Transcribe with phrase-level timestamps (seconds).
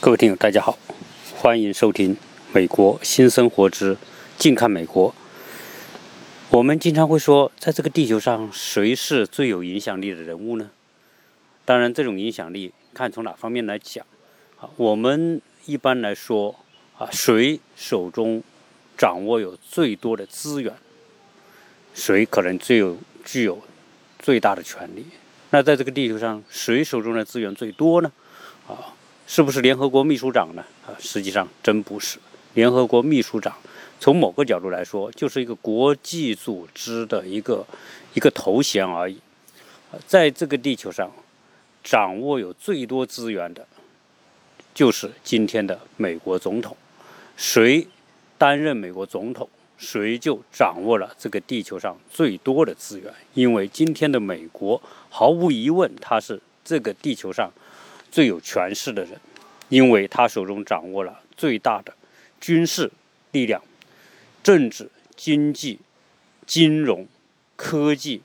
[0.00, 0.78] 各位听友，大家好，
[1.34, 2.14] 欢迎收听
[2.52, 3.96] 《美国新生活之
[4.36, 5.10] 近看美国》。
[6.50, 10.70] 我们经常会说，在这个地球上，谁是最有影响力的人物呢？
[11.64, 14.06] 当然，这种影响力看从哪方面来讲。
[14.60, 16.54] 啊，我们一般来说，
[16.96, 18.40] 啊，谁手中
[18.96, 20.72] 掌握有最多的资源，
[21.92, 23.60] 谁可能最有具有
[24.20, 25.06] 最大的权利。
[25.50, 28.12] 那在这个地球上，谁手中的资源最多呢？
[28.68, 28.94] 啊？
[29.30, 30.64] 是不是联合国秘书长呢？
[30.86, 32.18] 啊，实际上真不是。
[32.54, 33.54] 联合国秘书长
[34.00, 37.64] 从某个角度来说，就是一个国际组织的一个
[38.14, 39.18] 一个头衔而已。
[40.06, 41.12] 在这个地球上，
[41.84, 43.66] 掌握有最多资源的，
[44.74, 46.74] 就是今天的美国总统。
[47.36, 47.86] 谁
[48.38, 53.12] 担任美国总统，谁就掌握了这个地球上最多的资源。
[53.34, 57.52] 因为今天的美国，毫无疑问，它是这个地球上。
[58.10, 59.20] 最有权势的人，
[59.68, 61.94] 因为他手中掌握了最大的
[62.40, 62.90] 军事
[63.32, 63.62] 力量、
[64.42, 65.78] 政治、经济、
[66.46, 67.06] 金融、
[67.54, 68.22] 科技，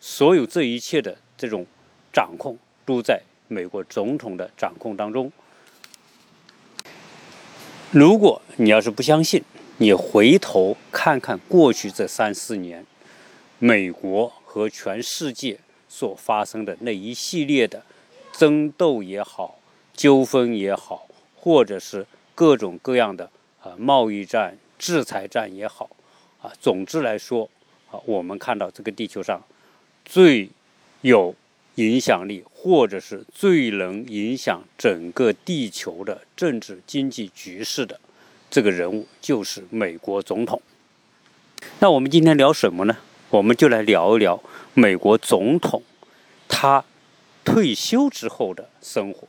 [0.00, 1.66] 所有这一切的这种
[2.12, 5.30] 掌控都在美国总统的掌控当中。
[7.90, 9.42] 如果你要是不相信，
[9.78, 12.84] 你回头看看过去这三四年，
[13.58, 17.84] 美国和全世界所发生的那一系列的。
[18.38, 19.58] 争斗也好，
[19.92, 23.28] 纠纷也好，或者是各种各样的
[23.60, 25.90] 啊贸易战、制裁战也好，
[26.40, 27.50] 啊，总之来说，
[27.90, 29.42] 啊，我们看到这个地球上
[30.04, 30.48] 最
[31.00, 31.34] 有
[31.74, 37.98] 影响力，或者是最能影响整个地球的政治经济局势的
[38.48, 40.62] 这个人物，就是美国总统。
[41.80, 42.98] 那我们今天聊什么呢？
[43.30, 44.40] 我们就来聊一聊
[44.74, 45.82] 美国总统，
[46.46, 46.84] 他。
[47.48, 49.26] 退休之后的生活，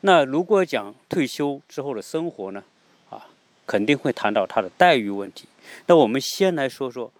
[0.00, 2.64] 那如果讲退休之后的生活呢？
[3.10, 3.28] 啊，
[3.66, 5.46] 肯定会谈到他的待遇问题。
[5.86, 7.12] 那我们先来说说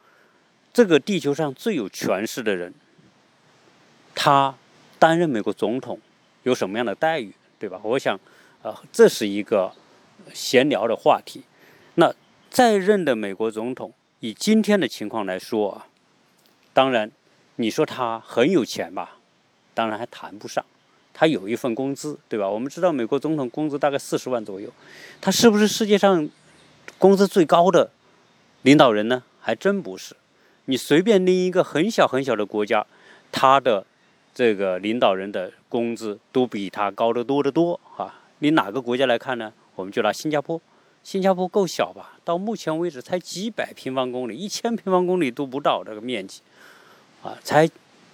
[0.73, 2.73] 这个地球上最有权势的人，
[4.15, 4.57] 他
[4.99, 6.01] 担任美国总统
[6.45, 7.79] 有什么样的待遇，对吧？
[7.85, 8.19] 我想，
[8.63, 9.75] 呃，这是一个
[10.33, 11.43] 闲聊的话题。
[11.97, 12.15] 那
[12.49, 15.87] 在任的美国总统，以今天的情况来说啊，
[16.73, 17.13] 当然，
[17.57, 19.19] 你说他很有钱吧？
[19.77, 20.65] 当然还谈不上，
[21.13, 22.49] 他有一份工资，对吧？
[22.49, 24.73] 我们知道美国总统工资大概四十万左右，
[25.21, 26.27] 他是不是世界上
[26.97, 27.91] 工资最高的
[28.63, 29.23] 领导人呢？
[29.39, 30.17] 还真不是。
[30.65, 32.87] 你随便拎一个很小很小的国家，
[33.31, 33.85] 他的
[34.35, 38.23] 这个领导人的工资都比他高得多得多啊！
[38.39, 39.53] 你哪个国家来看呢？
[39.75, 40.59] 我们就拿新加坡，
[41.05, 42.19] 新加坡够小吧？
[42.25, 46.41] 到目前为止才几百平方公里，一千平方公里都不到这个面积
[47.23, 47.69] 啊，才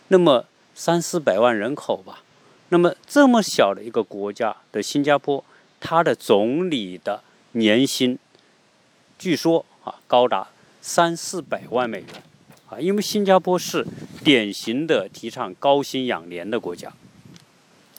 [0.09, 0.45] 那么。
[0.75, 2.23] 三四百万人口吧，
[2.71, 5.45] 那么这么小的一个国家的新加坡，
[5.81, 7.23] 它的总理的
[7.53, 8.19] 年薪，
[9.19, 10.49] 据说啊高达
[10.81, 12.23] 三四百万美元，
[12.69, 13.87] 啊，因为新加坡是
[14.25, 16.93] 典型的提倡高薪养廉的国家，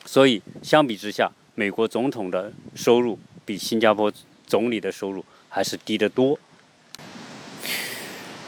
[0.06, 4.12] 所以相比之下，美国总统的收入比新加坡
[4.48, 6.40] 总理的收入还是低得多。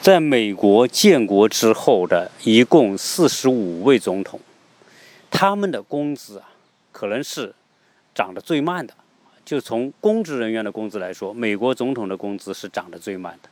[0.05, 4.39] 在美国建国之后的一共四十五位总统，
[5.31, 6.47] 他们的工资啊，
[6.91, 7.55] 可能是
[8.13, 8.93] 涨得最慢的。
[9.43, 13.49] 就从公职人员的工资来说，美国总统的工资是涨得最慢的。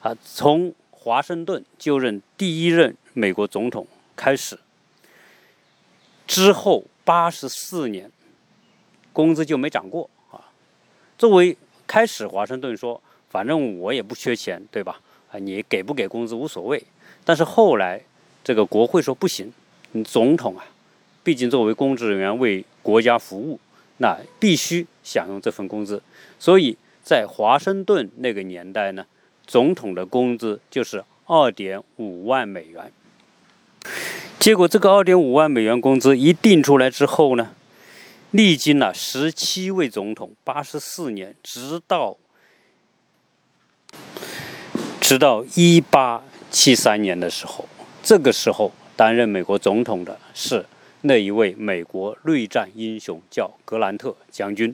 [0.00, 3.86] 啊，从华盛顿就任第一任美国总统
[4.16, 4.58] 开始，
[6.26, 8.10] 之后八十四年，
[9.12, 10.50] 工资就没涨过啊。
[11.16, 15.00] 作为开始，华盛顿说：“反正我也不缺钱，对吧？”
[15.32, 16.84] 啊，你给不给工资无所谓，
[17.24, 18.02] 但是后来
[18.44, 19.50] 这个国会说不行，
[19.92, 20.66] 你总统啊，
[21.24, 23.58] 毕竟作为公职人员为国家服务，
[23.96, 26.02] 那必须享用这份工资。
[26.38, 29.06] 所以在华盛顿那个年代呢，
[29.46, 32.92] 总统的工资就是二点五万美元。
[34.38, 37.54] 结果这个二点五万美元工资一定出来之后呢，
[38.32, 42.18] 历经了十七位总统，八十四年，直到。
[45.02, 47.68] 直到一八七三年的时候，
[48.04, 50.64] 这个时候担任美国总统的是
[51.00, 54.72] 那一位美国内战英雄，叫格兰特将军。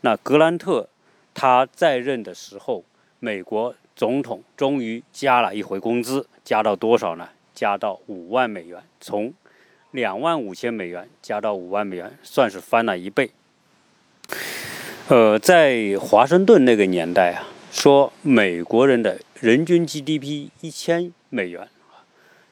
[0.00, 0.88] 那格兰特
[1.32, 2.82] 他在任的时候，
[3.20, 7.28] 美国总统终于加了一回工资，加到多少呢？
[7.54, 9.32] 加到五万美元，从
[9.92, 13.30] 两万五千美元加到五万美元，算是翻了一倍。
[15.06, 17.54] 呃，在华盛顿那个年代啊。
[17.70, 21.68] 说美国人的人均 GDP 一千美元，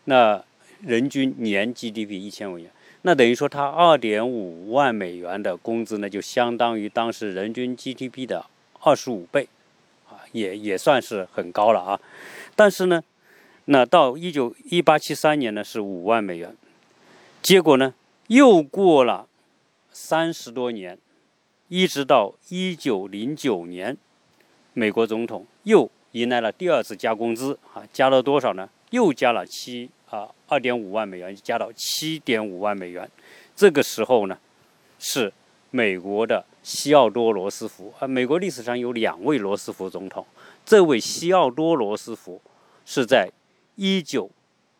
[0.05, 0.45] 那
[0.81, 2.71] 人均年 GDP 一千美元，
[3.03, 8.47] 那等于说他二点五万美元的工资呢，就相当于当时人均 GDP 的
[8.81, 9.49] 二十五倍，
[10.09, 12.01] 啊，也也算是很高了啊。
[12.55, 13.03] 但是呢，
[13.65, 16.57] 那到一九一八七三年呢是五万美元，
[17.43, 17.95] 结果呢
[18.29, 19.27] 又过了
[19.91, 20.97] 三十多年，
[21.67, 23.97] 一直到一九零九年，
[24.73, 28.67] 美国总统又迎来了第二次加工资啊，加了多少呢？
[28.89, 33.07] 又加了七啊二点五万美元，加到七点五万美元。
[33.55, 34.39] 这个时候呢，
[34.99, 35.31] 是
[35.71, 38.09] 美国的西奥多·罗斯福啊。
[38.09, 40.25] 美国历史上有两位罗斯福总统，
[40.65, 42.41] 这位西奥多·罗斯福
[42.87, 43.31] 是在
[43.75, 44.31] 一九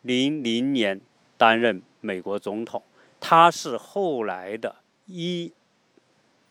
[0.01, 0.99] 零零年
[1.37, 2.81] 担任美国总统，
[3.19, 5.51] 他是后来的一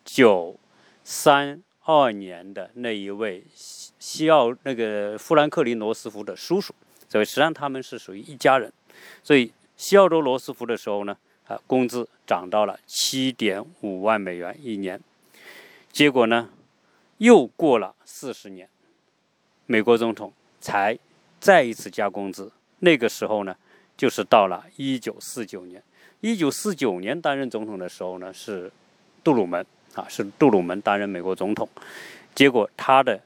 [0.05, 0.55] 九
[1.03, 6.75] 三二年的那一位西西奥那个富兰克林·罗斯福的叔叔。
[7.09, 8.73] 所以实际上他们是属于一家人，
[9.23, 11.17] 所以西奥多·罗斯福的时候呢，
[11.47, 15.01] 啊，工资涨到了七点五万美元一年。
[15.93, 16.51] 结果呢，
[17.19, 18.69] 又过了四十年，
[19.67, 20.99] 美国总统才
[21.39, 22.51] 再一次加工资。
[22.81, 23.57] 那个时候呢，
[23.97, 25.81] 就是到了一九四九年。
[26.21, 28.73] 一九四九年担任总统的时候呢，是
[29.23, 29.65] 杜鲁门
[29.97, 31.69] 啊，是杜鲁门担任美国总统。
[32.35, 33.21] 结果他的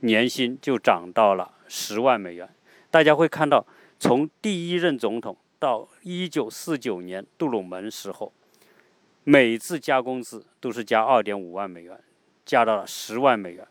[0.00, 2.48] 年薪就涨到了十万美元。
[2.90, 3.64] 大家会看到，
[4.00, 8.32] 从第一任总统到一九四九年杜鲁门时候，
[9.24, 11.98] 每次加工资都是加二点五万美元，
[12.46, 13.66] 加到了十万美元。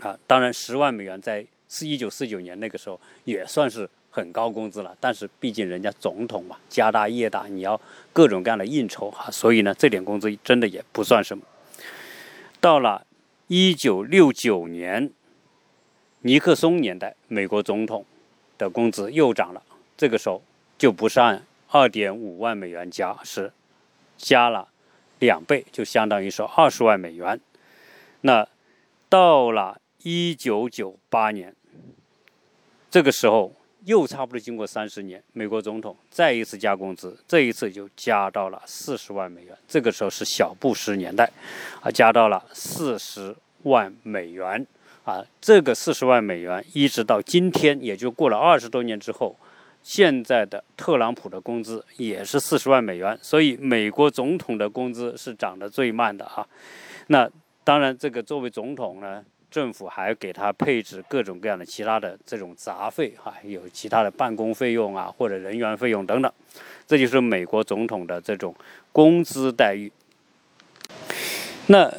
[0.00, 7.78] 啊，当然十万美元在是一九四九年那个时候也算是很高工资了，但是毕竟人家总统嘛，家大业大，你要
[8.12, 11.42] 各种各样的应酬哈，所以呢，这点工资真的也不算什么。
[12.60, 13.06] 到了
[13.46, 15.10] 一九六九年，
[16.20, 18.04] 尼克松年代，美国总统。
[18.58, 19.62] 的工资又涨了，
[19.96, 20.42] 这个时候
[20.76, 23.52] 就不是按二点五万美元加，是
[24.16, 24.66] 加了
[25.20, 27.40] 两倍，就相当于说二十万美元。
[28.22, 28.48] 那
[29.08, 31.54] 到了一九九八年，
[32.90, 33.54] 这个时候
[33.88, 39.56] 又差不多经过三十年，美国总统再一次加工资，这一次就加到了四十万美元。
[39.66, 41.24] 这个时候是小布什年代，
[41.80, 44.66] 啊，加到了四十万美元。
[45.04, 49.34] 啊，这个四十万美元一直到今天，也就过了二十多年之后，
[49.82, 53.18] 现在的特朗普的工资也是四十万美元。
[53.22, 56.46] 所以，美国总统的工资是涨得最慢的哈。
[57.06, 57.26] 那
[57.64, 66.32] 当然，这个作为总统呢，政府还给他配置各种各样的其他的这种杂费哈，有其他的办公费用啊，或者人员费用等等。
[66.86, 68.54] 这就是美国总统的这种
[68.92, 69.90] 工资待遇。
[71.66, 71.92] 那。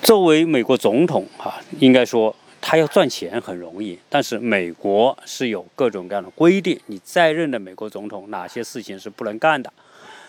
[0.00, 9.70] 作为美国总统啊，应该说他要赚钱很容易，但是美国是有各种各样的规定，你在任的美国总统哪些事情是不能干的，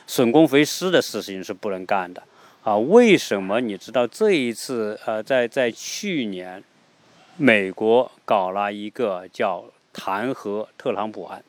[0.07, 2.21] 损公肥私的事情是不能干的
[2.63, 2.77] 啊？
[2.77, 3.61] 为什么？
[3.61, 6.63] 你知道这一次呃，在在去年，
[7.37, 11.43] 美国搞了一个叫弹劾特朗普案，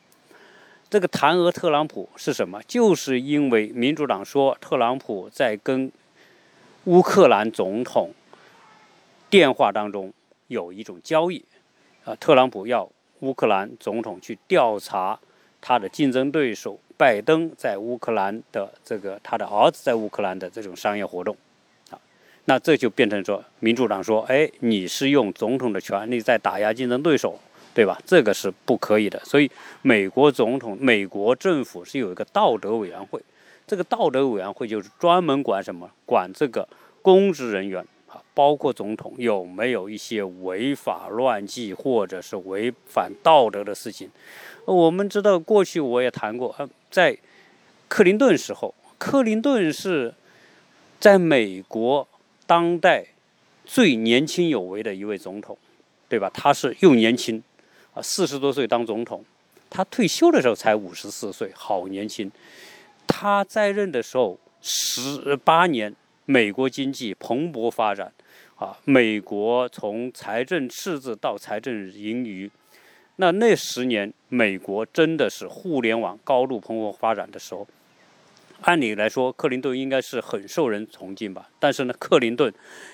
[0.88, 2.60] 这个弹劾特朗普是什么？
[2.66, 5.90] 就是因为民主党说特朗普在跟。
[6.84, 8.10] 乌克兰总统
[9.28, 10.10] 电话当中
[10.46, 11.44] 有一种交易，
[12.04, 15.20] 啊，特朗普要乌克兰总统去调查
[15.60, 21.36] 他的竞争对手拜登在乌克兰的这个他的儿子在乌克兰的这种商业活动，
[21.90, 21.98] 啊，
[22.44, 27.38] 那这就变成说民主党说，哎，你是用总统的权力在打压竞争对手，
[27.72, 27.98] 对吧？
[28.04, 29.18] 这个是不可以的。
[29.24, 29.50] 所以
[29.82, 33.20] 美国总统、美国政府是有一个道德委员会。
[33.66, 35.88] 这个道德委员会就是专门管什么？
[36.04, 36.68] 管这个
[37.02, 44.10] 公职人员啊，包括总统有没有一些违法乱纪或者是违反道德的事情。
[44.64, 46.54] 我们知道，过去我也谈过，
[46.90, 47.16] 在
[47.88, 50.14] 克林顿时候，克林顿是
[50.98, 52.06] 在美国
[52.46, 53.06] 当代
[53.64, 55.56] 最年轻有为的一位总统，
[56.08, 56.30] 对吧？
[56.32, 57.42] 他是又年轻
[57.94, 59.24] 啊，四十多岁当总统，
[59.68, 62.30] 他退休的时候才五十四岁，好年轻。
[63.06, 65.94] 他在任的时候，十八年，
[66.26, 68.12] 美国经济蓬勃发展，
[68.56, 72.48] 啊，美国从财政赤字到财政盈余，
[73.20, 77.68] 那那十年，美国真的是互联网高度蓬勃发展的时候。
[78.62, 81.50] 按理来说，克林顿应该是很受人崇敬吧？
[81.58, 82.50] 但是呢，克林顿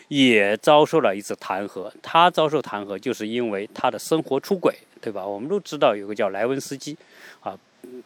[0.09, 1.88] 也遭受了一次弹劾。
[2.02, 5.25] 他遭受弹劾，就是因为他的生活出轨，对吧？
[5.25, 6.97] 我们都知道有个叫莱文斯基，
[7.40, 7.56] 啊，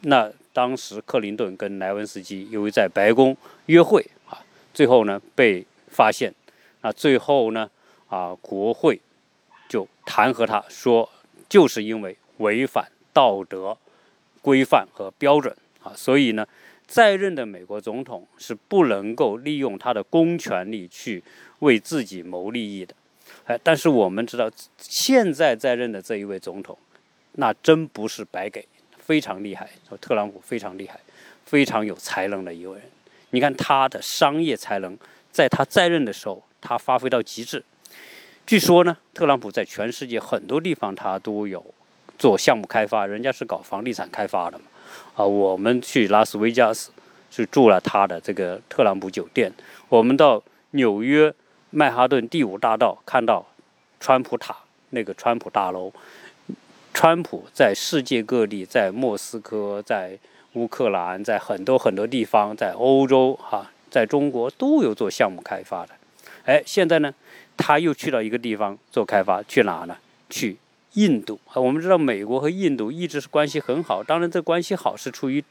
[0.01, 0.31] 那。
[0.53, 3.37] 当时克林顿跟莱文斯基由于在白宫
[3.67, 4.37] 约会啊，
[4.73, 6.33] 最后呢被发现，
[6.81, 7.69] 那最后呢
[8.09, 8.99] 啊国会
[9.69, 11.09] 就弹劾他说，
[11.51, 13.77] 就是因为违反道德
[14.41, 15.53] 规范和标准
[15.83, 16.47] 啊，所以呢
[16.87, 21.21] 在任的美国总统是不能够利用他的公权力去
[21.59, 22.95] 为自己谋利益的。
[23.43, 26.77] 哎，但是我们知道，现在在任的这一位总统，
[27.33, 28.65] 那真不是白给，
[28.97, 29.69] 非常厉害。
[29.99, 30.97] 特朗普非常厉害，
[31.45, 32.83] 非常有才能的一位人。
[33.31, 34.97] 你看他的商业才能，
[35.31, 37.61] 在他在任的时候，他发挥到极致。
[38.45, 41.63] 据说呢，特朗普在全世界很多地方他都有
[42.17, 44.65] 做项目开发，人家是搞房地产开发的嘛。
[45.15, 46.91] 啊，我们去拉斯维加斯
[47.29, 49.53] 去住了他的这个特朗普酒店。
[49.87, 51.33] 我们到纽约
[51.69, 53.45] 曼哈顿第五大道看到
[53.99, 54.57] 川普塔
[54.89, 55.93] 那个川普大楼。
[56.93, 60.19] 川普在世界各地，在莫斯科，在
[60.53, 65.93] 乌克兰，在很多很多地方，在欧洲哈，在中国都有做项目开发的。
[66.43, 67.13] 哎，现在呢，
[67.61, 69.95] 他又去到一个地方做开发，去哪呢？
[70.29, 70.57] 去。
[70.95, 75.41] 印度啊，我们知道美国和印度一直是关系很好，当然这关系好是出于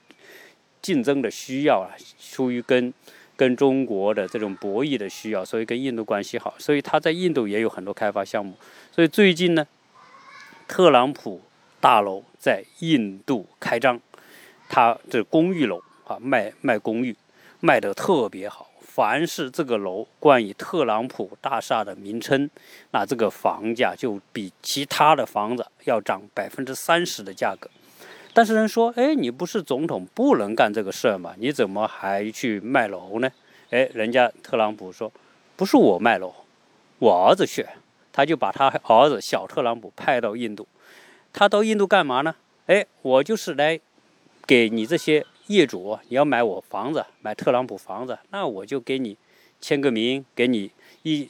[0.83, 2.93] 竞争的需要啊，出于跟
[3.37, 8.55] 跟中国的这种博弈的需要，所以跟印度关系好，所以他在印度也有很多开发项目。
[8.93, 9.67] 所以最近呢，
[10.69, 11.41] 特朗普
[11.81, 13.99] 大楼在印度开张，
[14.69, 17.17] 他这公寓楼啊，卖卖公寓，
[17.61, 18.70] 卖得特别好。
[18.93, 22.51] 凡是这个楼冠以特朗普大厦的名称，
[22.91, 27.71] 那这个房价就比其他的房子要涨百分之三十的价格。
[28.35, 31.35] 但是人说，哎，你不是总统，不能干这个事儿嘛？
[31.39, 33.31] 你怎么还去卖楼呢？
[33.71, 35.13] 哎，人家特朗普说，
[35.55, 36.35] 不是我卖楼，
[36.99, 37.65] 我儿子去，
[38.13, 40.67] 他就把他儿子小特朗普派到印度。
[41.33, 42.35] 他到印度干嘛呢？
[42.67, 43.79] 哎，我就是来
[44.47, 45.25] 给你这些。
[45.51, 49.17] 业主，你要买我房子，买特朗普房子，那我就给你
[49.61, 50.71] 签个名，给你
[51.03, 51.29] 一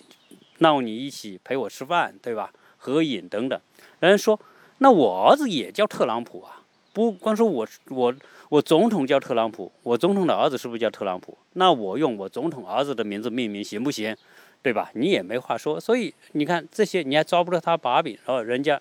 [0.59, 2.53] 让你一起陪我吃饭，对吧？
[2.77, 3.59] 合影等等。
[3.99, 4.39] 人家说，
[4.77, 6.61] 那我儿子也叫特朗普啊，
[6.93, 8.15] 不光说我我
[8.50, 11.39] 我总统叫特朗普，我总统的儿子是不是叫特朗普？
[11.55, 14.15] 那我用我总统儿子的名字命名行不行？
[14.61, 14.91] 对吧？
[14.93, 15.81] 你也没话说。
[15.81, 18.19] 所以你看这些，你还抓不到他把柄。
[18.27, 18.79] 然后人家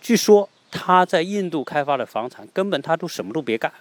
[0.00, 3.72] 据说他在印度开发的房产，根本他都什么都别干。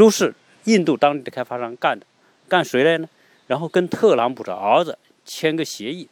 [0.00, 2.06] 都是印度当地的开发商干的，
[2.48, 3.06] 干谁来呢？
[3.46, 6.08] 然后跟特朗普的儿子签个协议，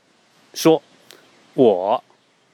[0.53, 0.83] 说
[1.55, 2.05] 我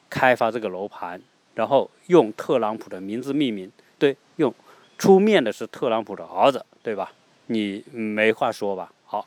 [0.08, 1.20] 开发这个楼盘，
[1.56, 4.54] 然后用特朗普的名字命名，对，用
[4.96, 7.10] 出面的是特朗普的儿子，对吧？
[7.46, 8.92] 你没话说吧？
[9.04, 9.26] 好，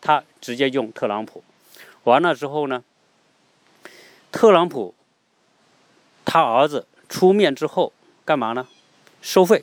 [0.00, 1.44] 他直接用特朗普，
[2.04, 2.82] 完了之后呢，
[4.30, 4.94] 特朗普
[6.24, 7.92] 他儿子出面之后
[8.24, 8.66] 干嘛呢？
[9.20, 9.62] 收费。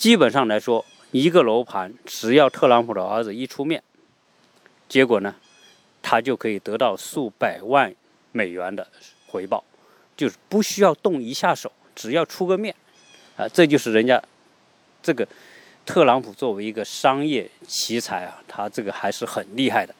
[0.00, 3.82] 基本上来说，一个楼盘只要特朗普的儿子一出面，
[4.88, 5.34] 结果呢，
[6.00, 7.94] 他就可以得到数百万
[8.32, 8.88] 美元的
[9.26, 9.62] 回报，
[10.16, 12.74] 就是不需要动一下手，只要出个面，
[13.36, 14.22] 啊，这就是人家
[15.02, 15.28] 这个
[15.84, 19.94] 特朗普作为一个商业奇才啊，他这个还是很厉害的。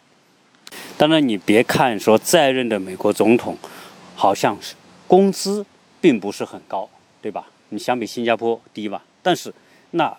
[0.96, 3.54] 当然，你别看说在任的美国总统
[4.16, 4.74] 好像是
[5.06, 5.66] 工资
[6.00, 6.88] 并不是很高，
[7.20, 7.50] 对吧？
[7.68, 9.52] 你相比新加坡低吧，但是。
[9.92, 10.16] 那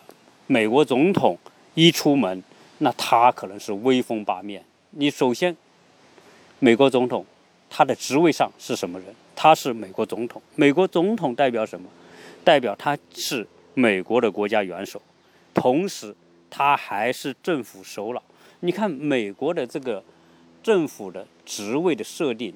[0.48, 1.38] 美国总统
[1.75, 2.44] 一出门，
[2.80, 4.63] 那他可能是威风八面。
[4.92, 5.56] 你首先，
[6.60, 7.25] 美国总统
[7.70, 9.08] 他的职位上是什么人？
[9.36, 10.42] 他是美国总统。
[10.56, 11.88] 美国总统代表什么？
[12.44, 15.01] 代表他是美国的国家元首，
[15.54, 16.13] 同时
[16.50, 18.22] 他还是政府首脑。
[18.60, 20.04] 你看美国的这个
[20.62, 22.54] 政府的职位的设定，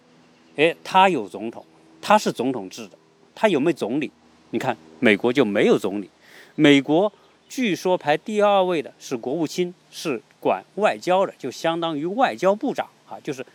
[0.58, 1.66] 哎，他有总统，
[2.02, 2.98] 他是总统制的。
[3.34, 4.12] 他有没有总理？
[4.52, 6.10] 你看美国就没有总理。
[6.56, 7.12] 美国
[7.50, 13.46] 据说排第二位的是国务卿，是管外交的，就相当于外交部长啊，就是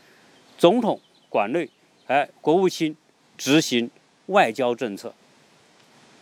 [0.59, 1.69] 总统管内，
[2.07, 2.95] 哎，国务卿
[3.39, 3.91] 执行
[4.27, 5.15] 外交政策，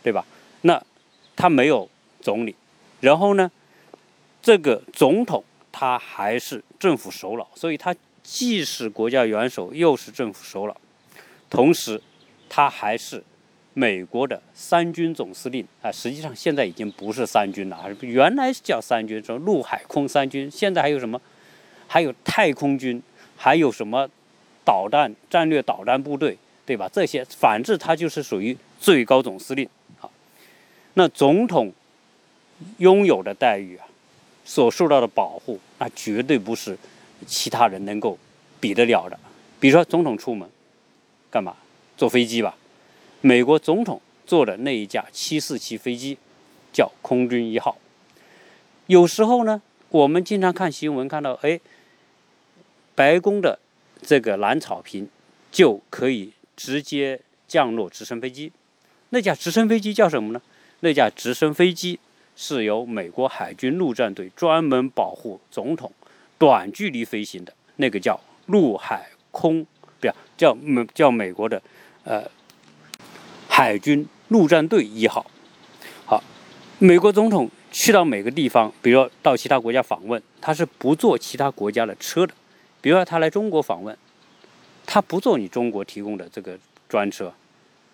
[0.01, 0.25] 对吧？
[0.61, 0.81] 那
[1.35, 1.89] 他没有
[2.21, 2.55] 总理，
[3.01, 3.51] 然后呢，
[4.41, 7.93] 这个总统他还是政府首脑，所以他
[8.23, 10.75] 既是国家元首，又是政府首脑，
[11.49, 12.01] 同时
[12.47, 13.23] 他还是。
[13.79, 21.21] 美国的三军总司令啊，实际上现在已经不是三军了，原来叫三军，说陆海空三军，现在还有什么？
[21.87, 23.01] 还有太空军，
[23.37, 24.05] 还有什么
[24.65, 26.89] 导弹战略导弹部队，对吧？
[26.91, 29.65] 这些，反正他就是属于最高总司令。
[30.01, 30.09] 啊，
[30.95, 31.71] 那总统
[32.79, 33.87] 拥有的待遇啊，
[34.43, 36.77] 所受到的保护，那绝对不是
[37.25, 38.17] 其他人能够
[38.59, 39.17] 比得了的。
[39.57, 40.49] 比如说，总统出门
[41.31, 41.55] 干嘛？
[41.95, 42.57] 坐飞机吧。
[43.21, 46.17] 美国总统坐的那一架七四七飞机
[46.71, 47.77] 叫空军一号。
[48.87, 51.59] 有时候呢，我们经常看新闻看到，哎，
[52.95, 53.59] 白宫的
[54.01, 55.09] 这个蓝草坪
[55.51, 58.51] 就可以直接降落直升飞机。
[59.09, 60.41] 那架直升飞机叫什么呢？
[60.79, 61.99] 那架直升飞机
[62.35, 65.91] 是由美国海军陆战队专门保护总统
[66.37, 69.65] 短距离飞行的那个叫陆海空，
[69.99, 71.61] 不要叫美叫美国的
[72.05, 72.23] 呃
[73.59, 75.29] 海军陆战队一号。
[76.05, 76.23] 好，
[76.77, 82.33] 美国总统去到每个地方，比如到其他国家访问，他是不坐其他国家的车的。
[82.79, 83.97] 比如说他来中国访问，
[84.85, 87.33] 他不坐你中国提供的这个专车，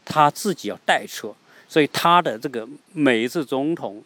[0.05, 1.34] 他自己要带车。
[1.67, 4.03] 所以他的这个每一次总统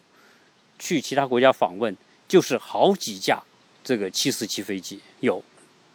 [0.78, 1.94] 去其他国家访问，
[2.26, 3.38] 就是好几架
[3.84, 5.44] 这个七四七飞机，有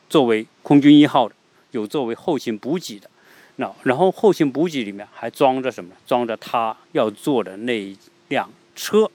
[0.07, 1.33] 作为空军一号的，
[1.71, 3.09] 有作为后勤补给的。
[3.57, 5.91] 那然后后勤补给里面还装着什么？
[6.05, 7.97] 装着他要坐的那一
[8.27, 9.09] 辆车。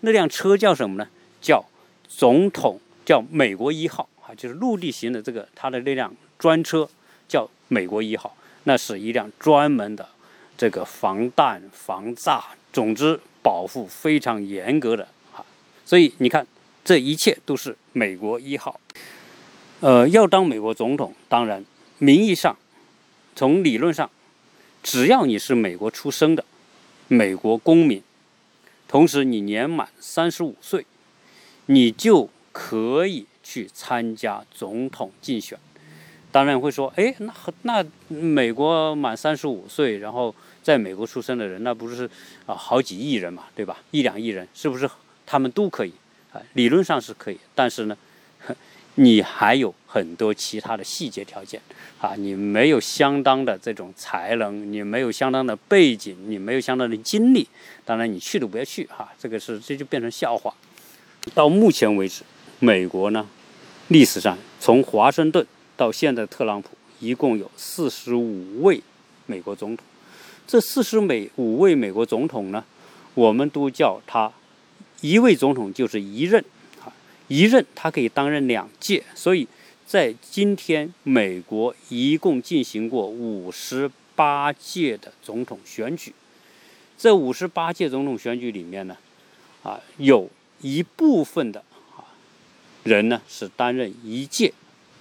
[0.00, 1.08] 那辆车叫什么呢？
[1.40, 1.64] 叫
[2.08, 6.88] 总统叫美国一号啊，就是陆地型的这个他的那辆专车
[7.28, 8.36] 叫美国一号。
[8.64, 10.08] 那是一辆专门的。
[10.56, 15.02] 这个防弹、防炸，总之保护非常严格的
[15.34, 15.44] 啊，
[15.84, 16.46] 所以你看，
[16.84, 18.80] 这一切都是美国一号。
[19.80, 21.64] 呃，要当美国总统，当然
[21.98, 22.56] 名义上，
[23.34, 24.10] 从理论上，
[24.82, 26.44] 只要你是美国出生的
[27.08, 28.02] 美国公民，
[28.86, 30.86] 同时你年满三十五岁，
[31.66, 35.58] 你就可以去参加总统竞选。
[36.30, 42.10] 当然会说，哎，那那美国满三十五岁，然后在美国出生的人，那不是
[42.46, 43.78] 啊好几亿人嘛，对吧？
[43.92, 44.90] 一两亿人，是不是
[45.24, 45.92] 他们都可以？
[46.32, 47.96] 啊，理论上是可以，但是呢，
[48.96, 51.60] 你还有很多其他的细节条件
[52.00, 57.46] 啊，你没有相当的这种才能，你没有相当的背景，你没有相当的经历，
[57.84, 60.54] 当然你去都不要去哈，这个是这就变成笑话。
[61.34, 62.22] 到目前为止，
[62.58, 63.26] 美国呢，
[63.88, 65.46] 历史上从华盛顿。
[65.76, 66.68] 到现在，特朗普
[67.00, 68.80] 一共有四十五位
[69.26, 69.84] 美国总统。
[70.46, 72.64] 这四十美五位美国总统呢，
[73.14, 74.32] 我们都叫他
[75.00, 76.44] 一位总统就是一任，
[77.28, 79.02] 一任他可以担任两届。
[79.14, 79.46] 所以
[79.86, 86.12] 在今天，美国一共进行过五十八届的总统选举。
[86.98, 88.96] 这五十八届总统选举里面呢，
[89.62, 90.28] 啊，有
[90.60, 91.62] 一部分的
[91.96, 92.04] 啊
[92.82, 94.52] 人呢是担任一届。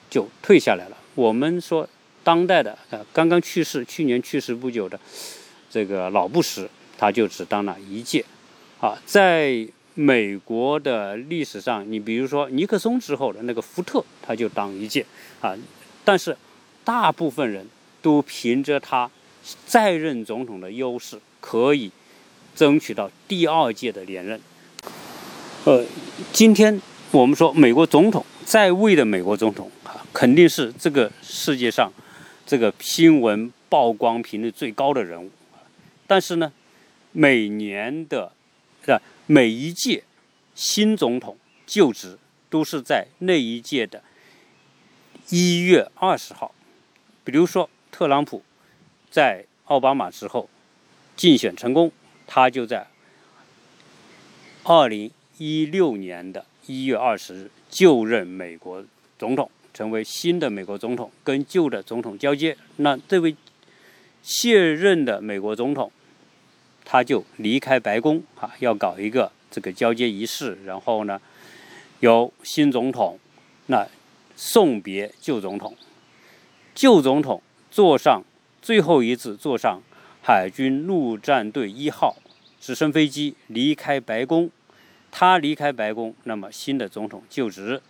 [0.10, 0.98] 就退下来了。
[1.16, 1.90] 我们说，
[2.24, 5.00] 当代的呃，刚刚去世，去年去世不久的
[5.72, 8.24] 这个老布什，他就只当了一届。
[8.80, 15.06] 啊，在美国的历史上，你比如说尼克松之后的那个福特，他就当一届。
[15.42, 15.56] 啊，
[16.04, 16.36] 但是
[16.84, 17.68] 大部分人
[18.02, 19.10] 都凭着他
[19.66, 21.92] 在任总统的优势，可以
[22.56, 24.40] 争取到第二届的连任。
[25.66, 25.86] 呃，
[26.32, 30.00] 今天我们说美国总统在位的美国总统啊。
[30.14, 31.92] 肯定是这个世界上
[32.46, 35.32] 这个新闻曝光频率最高的人物，
[36.06, 36.54] 但是呢，
[37.14, 38.32] 每年的
[38.86, 40.04] 是每一届
[40.56, 42.18] 新总统就职
[42.50, 44.04] 都是在那一届的
[45.30, 46.54] 一月二十号。
[47.24, 48.44] 比如说特朗普
[49.10, 50.50] 在奥巴马之后
[51.16, 51.92] 竞选成功，
[52.28, 52.88] 他就在
[54.64, 58.86] 二零一六年的一月二十日就任美国
[59.18, 59.50] 总统。
[59.74, 62.56] 成为新的美国总统，跟旧的总统交接。
[62.76, 63.36] 那这位
[64.22, 65.92] 卸任的美国总统，
[66.86, 70.58] 他就离开白宫啊，要搞一个这个交接仪式。
[70.66, 71.22] 然后呢，
[72.00, 73.20] 由新总统
[73.68, 73.88] 那
[74.36, 75.76] 送别旧总统，
[76.76, 77.42] 旧总统
[77.72, 78.24] 坐上
[78.62, 79.82] 最后一次坐上
[80.22, 82.16] 海军陆战队一号
[82.60, 84.50] 直升飞机离开白宫。
[85.12, 87.82] 他离开白宫，那么新的总统就职。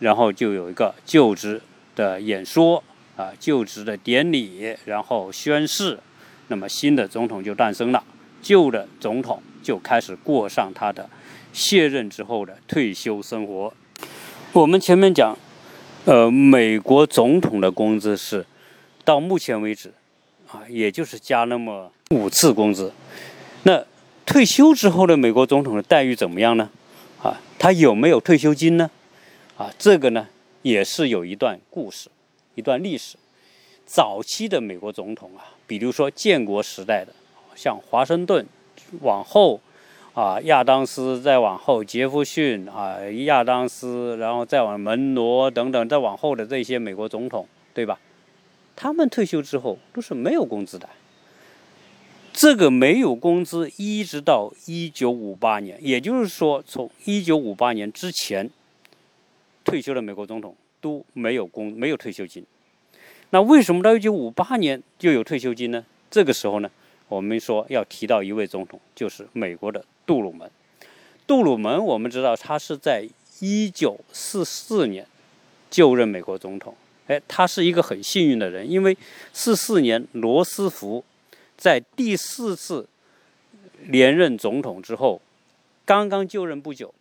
[0.00, 1.60] 然后就有一个就职
[1.96, 2.84] 的演说
[3.16, 5.98] 啊，就职的典礼，然后宣誓，
[6.46, 8.04] 那么新的总统就诞生了，
[8.40, 11.08] 旧的总统就开始过上他的
[11.52, 13.72] 卸任之后的退休生活。
[14.52, 15.36] 我们前面讲，
[16.04, 18.44] 呃，美国总统的工资是
[19.04, 19.92] 到目前为止
[20.50, 22.92] 啊，也就是加那么五次工资。
[23.64, 23.84] 那
[24.24, 26.70] 退休之后的美国总统的待遇怎么样呢？
[27.22, 28.90] 啊，他有没有退休金呢？
[29.56, 30.28] 啊，这个呢
[30.62, 32.08] 也是有一段故事，
[32.54, 33.16] 一段历史。
[33.84, 37.12] 早期的美国总统啊，比如说建国时代的，
[37.58, 38.46] 像华盛顿，
[39.00, 39.60] 往后
[40.14, 47.98] 啊亚当斯，再往后杰弗逊啊亚当斯，然后再往门罗等等，再往后的这些美国总统，对吧？
[48.76, 50.88] 他们退休之后都是没有工资的。
[52.32, 58.48] 这个没有工资一直到一九五八年，也就是说从一九五八年之前。
[59.64, 62.42] 退休的美国总统都没有工没有退休金，
[63.28, 65.84] 那为什么到一九五八年就有退休金呢？
[66.10, 66.70] 这个时候呢，
[67.08, 70.50] 我们说要提到一位总统，就是美国的杜鲁门。
[71.26, 73.06] 杜鲁门我们知道他是在
[73.40, 75.06] 一九四四年
[75.70, 76.74] 就任美国总统，
[77.06, 78.96] 哎，他是一个很幸运的人，因为
[79.32, 81.04] 四四年罗斯福
[81.56, 82.88] 在第四次
[83.84, 85.20] 连任总统之后，
[85.84, 86.94] 刚刚就任不久，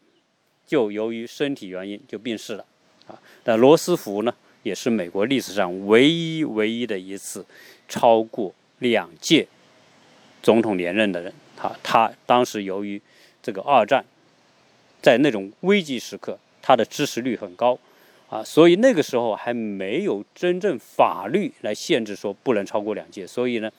[0.66, 2.66] 就由于身体原因就病逝了，
[3.08, 7.46] 啊，那罗斯福呢，也是美国历史上唯一唯一的一次
[7.88, 9.48] 超过两届
[10.48, 13.02] 总统连任的人，他他当时由于
[13.44, 14.06] 这个二战。
[15.02, 17.78] 在那种危急时刻，他的支持率很高，
[18.30, 23.70] 啊，所以那个时候还没有真正法律来限制说不能超过两届，所以呢，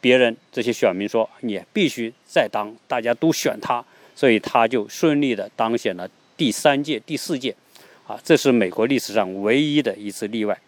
[0.00, 3.82] 别人这些选民说你必须再当，大家都选他，
[4.14, 7.54] 所以他就顺利的当选了第三届、第四届，
[8.06, 10.60] 啊，这是美国历史上唯一的一次例外。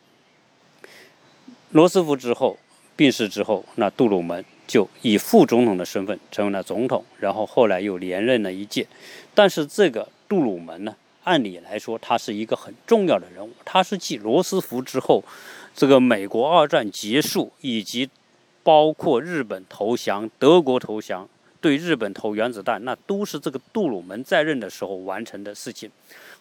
[1.73, 2.59] 罗斯福之后
[2.97, 4.45] 病逝之后，那杜鲁门。
[4.71, 8.87] 就以副总统的身份成为了总统，然后后来又连任了一届。
[9.35, 15.25] 但是这个杜鲁门呢，按理来说他是一个很重要的人物，他是继罗斯福之后，
[15.75, 18.09] 这个美国二战结束以及
[18.63, 21.29] 包括日本投降、德国投降、
[21.61, 25.91] 对日本投原子弹，那都是这个杜鲁门在任的时候完成的事情，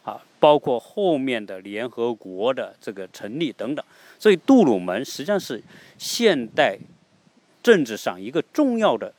[0.04, 3.84] 啊，包括后面的联合国的这个成立等等。
[4.20, 5.64] 所以杜鲁门实际上是
[5.98, 6.78] 现代。
[7.62, 9.14] 政治上一个重要的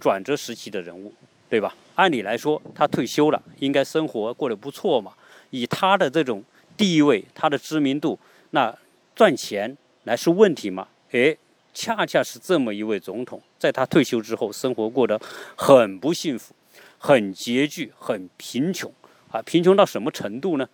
[0.00, 1.12] 转折时期的人物，
[1.48, 1.74] 对吧？
[1.96, 5.12] 按理来说，他退休了，应该生活过得不错嘛。
[5.50, 6.42] 以他的这种
[6.76, 8.18] 地位，他的知名度，
[8.50, 8.74] 那
[9.14, 10.88] 赚钱来是问题吗？
[11.10, 11.36] 诶，
[11.74, 15.20] 恰恰是这么一位总统，在他退休之后，生活过得
[15.56, 16.54] 很不幸福，
[16.96, 18.90] 很拮据，很贫穷
[19.30, 19.42] 啊！
[19.42, 20.68] 贫穷到什么程度呢？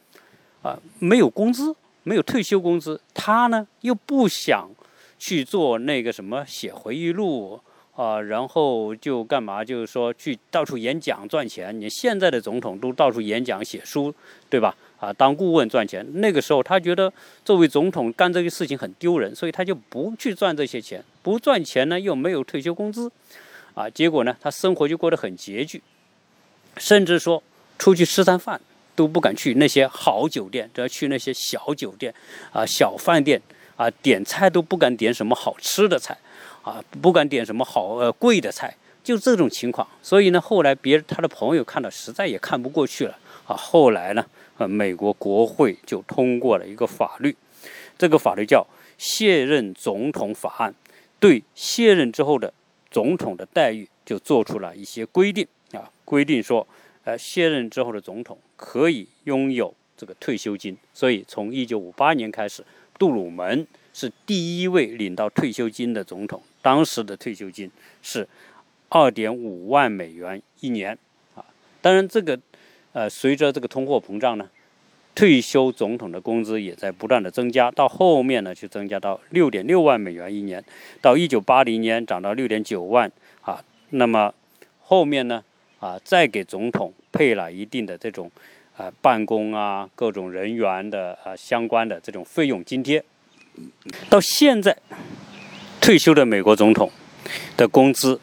[0.63, 4.71] 啊，没有工资，没有退休工资，他呢又不想。
[5.19, 7.61] 去做那个什么写回忆录
[7.95, 9.65] 啊，然后就干嘛？
[9.65, 11.79] 就是说去到处演讲赚钱。
[11.81, 14.15] 你现在的总统都到处演讲写书，
[14.51, 14.77] 对吧？
[15.01, 16.07] 啊，当顾问赚钱。
[16.21, 17.13] 那个时候他觉得
[17.45, 21.03] 作为总统干这个事情很丢人，所以他就不去赚这些钱。
[21.23, 23.11] 不赚钱呢，又没有退休工资，
[23.75, 25.83] 啊，结果呢，他生活就过得很拮据，
[26.77, 27.43] 甚至说
[27.79, 28.61] 出去吃餐饭
[28.95, 32.15] 都不敢去那些好酒店，都要去那些小酒店
[32.53, 33.41] 啊、小饭店。
[33.77, 36.17] 啊，点菜都不敢点什么好吃的菜，
[36.63, 39.87] 啊，不敢点什么好呃贵的菜，就这种情况。
[40.03, 44.25] 所以呢，后来别他的朋友看到实在也看不过去了，啊，后来呢，
[44.57, 47.37] 呃，美国国会就通过了一个法律，
[47.99, 48.63] 这个法律叫
[48.97, 50.73] 《卸任总统法案》，
[51.21, 52.51] 对卸任之后的
[52.91, 56.67] 总统的待遇就做出了一些规定啊，规定说，
[57.05, 62.65] 呃，卸任之后的总统可以拥有这个退休金，所以从一九五八年开始。
[62.99, 67.71] 杜鲁门是第一位领到退休金的总统，当时的退休金
[68.03, 68.27] 是
[68.89, 70.97] 二点五万美元一年
[71.35, 71.45] 啊。
[71.81, 72.39] 当然，这个
[72.93, 74.49] 呃，随着这个通货膨胀呢，
[75.15, 80.63] 退休总统的工资也在不断的增加，到后面呢，就增加到六点六万美元一年，
[81.01, 83.11] 到一九八零年涨到六点九万
[83.43, 83.63] 啊。
[83.91, 84.33] 那么
[84.81, 85.43] 后面呢
[85.81, 88.31] 啊，再给总统配了一定的这种。
[88.77, 93.03] 啊，办公啊，各种人员的啊相关的这种费用津贴，
[94.11, 94.77] 到现在
[95.81, 96.91] 退休的美国总统
[97.57, 98.21] 的工资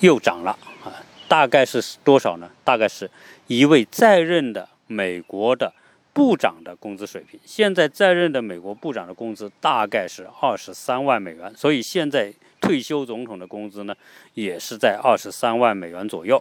[0.00, 0.94] 又涨了啊，
[1.26, 2.48] 大概是多少呢？
[2.62, 3.10] 大概是
[3.48, 5.72] 一位在任的美国的
[6.12, 7.40] 部长的工资水平。
[7.44, 13.96] 现在在任的美国部长的工资大概是二十三万美元，所以现在退休总统的工资呢，
[14.34, 16.40] 也是在二十三万美元左右。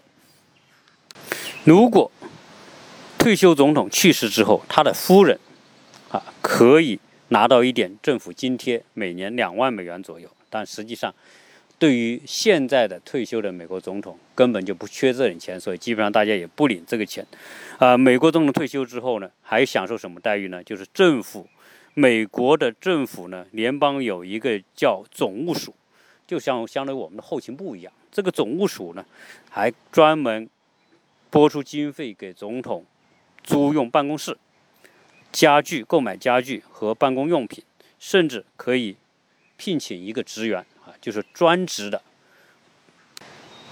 [1.64, 2.12] 如果
[3.28, 5.38] 退休总统去世之后，他的夫人，
[6.10, 10.30] 啊，可以拿到一点政府津贴，每年两万美元左右。
[10.50, 11.14] 但实际上，
[11.78, 17.28] 对于现在的退休的美国总统，根本就不缺这点钱，所以基本上大家也不领这个钱。
[17.80, 20.64] 啊，美国总统退休之后呢，还享受什么待遇呢？
[20.64, 21.46] 就是政府，
[21.96, 25.76] 美国的政府呢，联邦有一个叫总务署，
[26.26, 27.92] 就像相当于我们的后勤部一样。
[28.10, 29.06] 这个总务署呢，
[29.50, 30.50] 还专门
[31.30, 32.86] 拨出经费给总统。
[33.48, 34.38] 租用办公室、
[35.32, 37.64] 家具、购买家具和办公用品，
[37.98, 38.98] 甚至可以
[39.56, 42.02] 聘请一个职员啊，就是专职的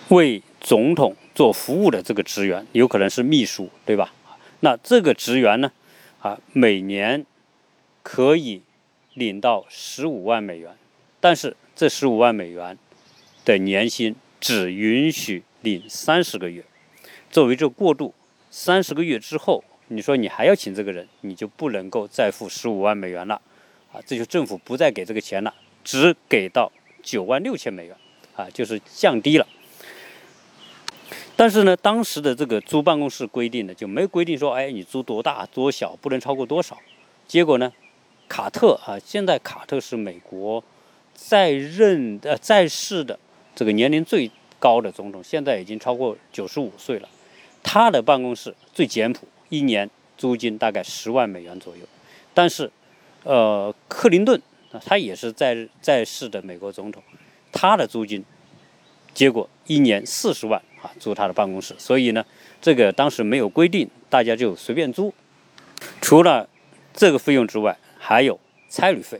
[0.08, 4.14] 为总统做服务的这个职员，有可能是秘书，对吧？
[4.62, 5.74] 那这个职员呢，
[6.22, 7.26] 啊，每年
[8.02, 8.62] 可以
[9.14, 10.78] 领到十五万美元，
[11.20, 12.78] 但是这十五万美元
[13.44, 16.64] 的年薪只允许领三十个月，
[17.30, 18.14] 作为这过渡。
[18.58, 23.36] 三十个月之后，你说你还要请这个人，你就不能够再付十五万美元了，
[23.92, 26.72] 啊，这就政府不再给这个钱了，只给到
[27.04, 27.94] 九万六千美元，
[28.34, 29.46] 啊，就是降低了。
[31.36, 36.78] 但是呢，当时的这个租办公室规定呢，就没规定说，哎，你租多大多小，不能超过多少。
[37.28, 37.74] 结果呢，
[38.30, 40.64] 卡特啊，现在卡特是美国
[41.14, 43.20] 在任呃在世的
[43.54, 47.10] 这个年龄最高的总统，现在已经超过九十五岁了。
[47.66, 51.82] 他的办公室最简朴，一年租金大概十万美元左右。
[52.32, 52.72] 但是，
[53.24, 54.40] 呃，克林顿，
[54.86, 57.02] 他也是在在世的美国总统，
[57.52, 58.24] 他的租金
[59.16, 60.62] 结果一年四十万。
[60.84, 62.24] 啊，租他的办公室，所以呢，
[62.62, 65.12] 这个当时没有规定，大家就随便租。
[66.00, 66.48] 除了
[66.94, 69.20] 这个费用之外，还有差旅费。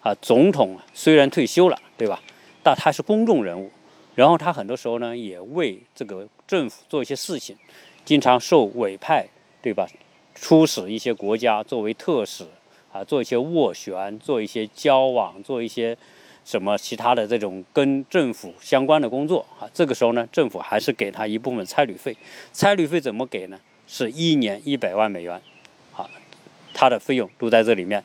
[0.00, 2.20] 啊，总统虽然退休了，对吧？
[2.64, 3.70] 但他是公众人物，
[4.16, 7.56] 然后他很多时候呢，也为这个政府做一些事情，
[8.04, 9.26] 经常受委派，
[9.62, 9.88] 对吧？
[10.34, 12.44] 出使一些国家，作为特使
[12.92, 15.96] 啊，做一些斡旋，做一些交往，做一些。
[16.44, 19.66] 什么其他的这种跟政府相关的工作啊？
[19.74, 22.16] 这个时候呢，政府还是给他一部分差旅费。
[22.52, 23.58] 差旅费怎么给呢？
[23.88, 25.42] 是一年一百万美元，
[25.92, 26.08] 啊，
[26.72, 28.04] 他的费用都在这里面。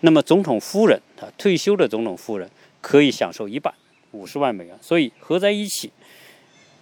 [0.00, 2.48] 那么总统夫人，啊退休的总统夫人
[2.80, 3.74] 可以享受一半，
[4.12, 4.74] 五十万美元。
[4.80, 5.92] 所以合在一起，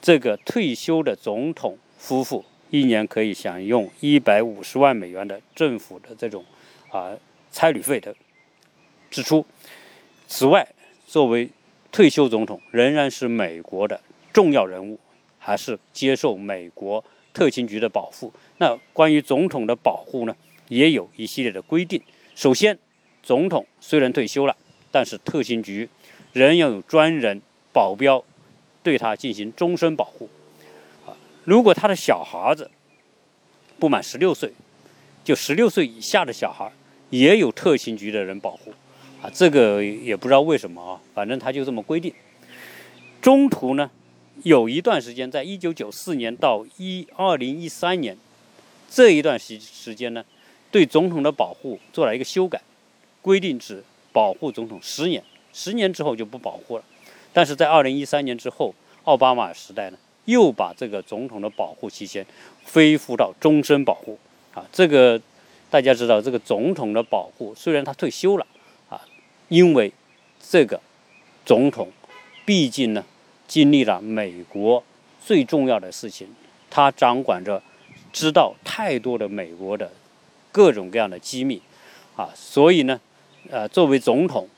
[0.00, 6.44] 这个退休的总统夫妇一年可以享用一百五十万美元的政府的这种
[6.90, 7.12] 啊
[7.52, 8.14] 差旅费的
[9.10, 9.44] 支出。
[10.26, 10.66] 此外，
[11.06, 11.50] 作为
[11.92, 14.00] 退休总统，仍然是美国的
[14.32, 14.98] 重要人物，
[15.38, 18.32] 还是接受美国特勤局的保护。
[18.58, 20.36] 那关于总统的保护呢，
[20.68, 22.00] 也有一系列的规定。
[22.36, 22.78] 首先，
[23.22, 24.56] 总统虽然退休了，
[24.92, 25.88] 但是特勤局
[26.32, 28.24] 仍要有专人保镖
[28.82, 30.28] 对他进行终身保护。
[31.06, 32.70] 啊，如果他的小孩子
[33.78, 34.52] 不满十六岁，
[35.24, 36.70] 就十六岁以下的小孩，
[37.10, 38.72] 也有特勤局的人保护。
[39.22, 42.12] 啊，这个也不知道为什么啊，反正他就这么规定。
[43.20, 43.90] 中途呢，
[44.44, 48.16] 有一段时间，在一九九四年到一二零一三年
[48.88, 50.24] 这一段时时间呢，
[50.70, 52.62] 对总统的保护做了一个修改，
[53.20, 56.84] 规定只保护总统十年，十年之后就不保护了。
[57.32, 62.26] 但是在二零一三年之后，奥巴马时代呢，又把这个总统的保护期限
[62.64, 64.18] 恢复到终身保护。
[64.54, 65.20] 啊，这个
[65.70, 68.46] 大家知道，这个总统的保护虽然他退休了
[68.88, 69.00] 啊。
[69.48, 69.92] 因为
[70.40, 70.80] 这个
[71.44, 71.88] 总统
[72.44, 73.04] 毕竟呢，
[73.46, 74.82] 经历了美国
[75.24, 76.28] 最重要的事情，
[76.68, 77.62] 他掌管着
[78.12, 79.90] 知道太多的美国的
[80.50, 81.62] 各种各样的机密
[82.16, 83.00] 啊，所以呢，
[83.50, 84.48] 呃，作为总统，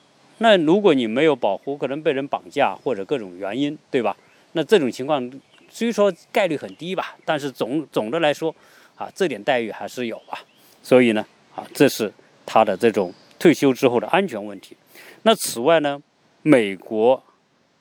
[0.42, 4.16] 那如果你没有保护，可能被人绑架或者各种原因，对吧？
[4.54, 5.30] 那这种情况
[5.70, 8.52] 虽说概率很低吧，但是总总的来说
[8.96, 10.36] 啊，这点待遇还是有啊。
[10.82, 11.24] 所以呢，
[11.54, 12.12] 啊，这是
[12.44, 14.76] 他的这种退休之后的安全问题。
[15.22, 16.02] 那此外呢，
[16.42, 17.22] 美国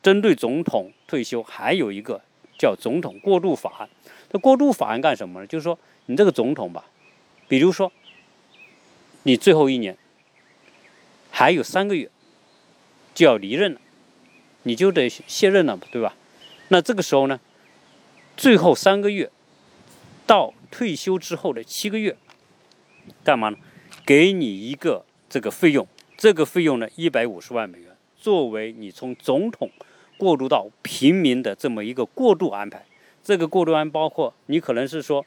[0.04, 2.21] 针对总统退休还有一个
[2.60, 3.89] 叫总统过渡法案。
[4.32, 5.47] 这过渡法案干什么呢？
[5.47, 6.86] 就是说，你这个总统吧，
[7.47, 7.91] 比如说
[9.24, 9.97] 你最后一年
[11.32, 12.08] 还有三个月
[13.13, 13.82] 就要离任了，
[14.63, 16.15] 你就得卸任了，对吧？
[16.69, 17.39] 那这个时候呢，
[18.38, 19.30] 最后三个月
[20.26, 22.15] 到退休之后的七个月，
[23.24, 23.58] 干嘛呢？
[24.06, 25.88] 给你一个这个费用。
[26.17, 29.69] 这个费用呢，一百五十万美元，作为你从总统
[30.17, 32.86] 过渡到平民的这么一个过渡安排。
[33.24, 35.26] 这个过渡安包括你可能是说，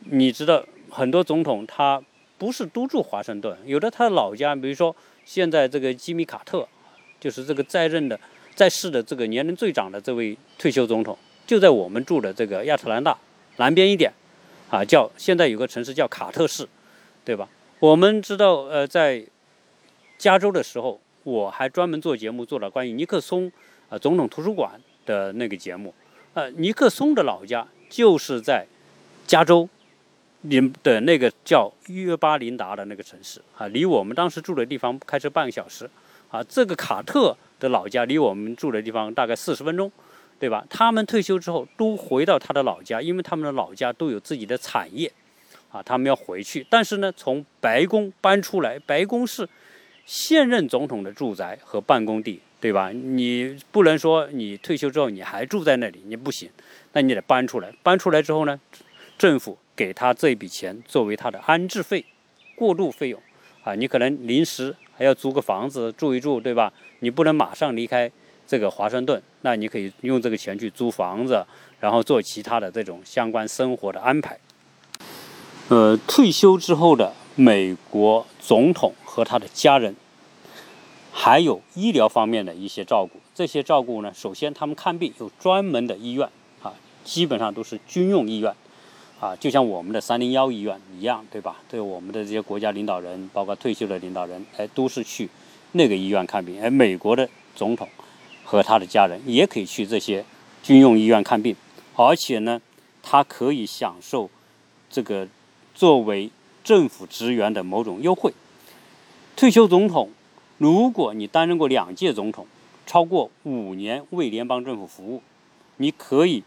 [0.00, 2.02] 你知道很多总统他
[2.38, 6.68] 不是都住华盛顿，有的他的老家，比如说现在这个吉米卡特，
[7.18, 8.18] 就是这个在任的
[8.54, 13.16] 在世的这个年龄最长的这位退休总统，就在我们住的这个亚特兰大
[13.56, 14.12] 南边一点，
[14.70, 16.66] 啊，叫现在有个城市叫卡特市，
[17.24, 17.48] 对吧？
[17.80, 19.24] 我们知道，呃，在
[20.16, 23.52] 加州的时候，我还专门做节目，做了关于尼克松
[23.88, 25.94] 啊总统图书馆的那个节目。
[26.34, 28.66] 呃，尼克松的老家就是在
[29.26, 29.68] 加州
[30.42, 35.88] 林的那个叫约巴林达的那个城市啊，离我们当时住的地方开车半个小时。
[36.30, 39.90] 啊，这个卡特的老家离我们住的地方大概四十分钟，
[40.38, 40.64] 对吧？
[40.68, 45.12] 他们退休之后都回到他的老家，因为他们的老家都有自己的产业，
[45.70, 46.66] 啊，他们要回去。
[46.68, 49.48] 但是呢，从白宫搬出来，白宫是。
[50.08, 52.92] 现任总统的住宅和办公地，对吧？
[52.92, 56.48] 你不能说你退休之后你还住在那里，你不行，
[56.92, 57.74] 那你得搬出来。
[57.82, 58.60] 搬出来之后呢，
[59.18, 62.06] 政府给他这笔钱作为他的安置费、
[62.54, 63.20] 过渡费用
[63.64, 63.74] 啊。
[63.74, 66.72] 你可能临时还要租个房子住一住，对吧？
[67.00, 68.10] 你不能马上离开
[68.46, 71.44] 这个华盛顿，那你可以用这个钱去租房子，
[71.80, 74.38] 然后做其他的这种相关生活的安排。
[75.68, 78.94] 呃，退休之后的美国总统。
[79.16, 79.96] 和他的家人，
[81.10, 83.18] 还有医疗方面的一些照顾。
[83.34, 86.28] 这些照顾呢，首先他们看病有专门的医院
[86.62, 88.54] 啊，基本上都是军用医院，
[89.18, 91.56] 啊，就像我们的三零幺医院一样，对吧？
[91.70, 95.28] 对我们的这些国家领导人，包括退休的领导人，哎，都是去
[95.72, 96.60] 那个医院看病。
[96.60, 97.88] 哎，美国的总统
[98.44, 100.22] 和他的家人也可以去这些
[100.62, 101.56] 军用医院看病，
[101.94, 102.60] 而且呢，
[103.02, 104.28] 他可以享受
[104.90, 105.26] 这个
[105.74, 106.30] 作为
[106.62, 108.34] 政府职员的某种优惠。
[109.34, 110.10] 退休总统，
[110.58, 112.46] 如果你担任过两届总统，
[112.86, 115.22] 超过五年为联邦政府服务，
[115.78, 116.42] 你可以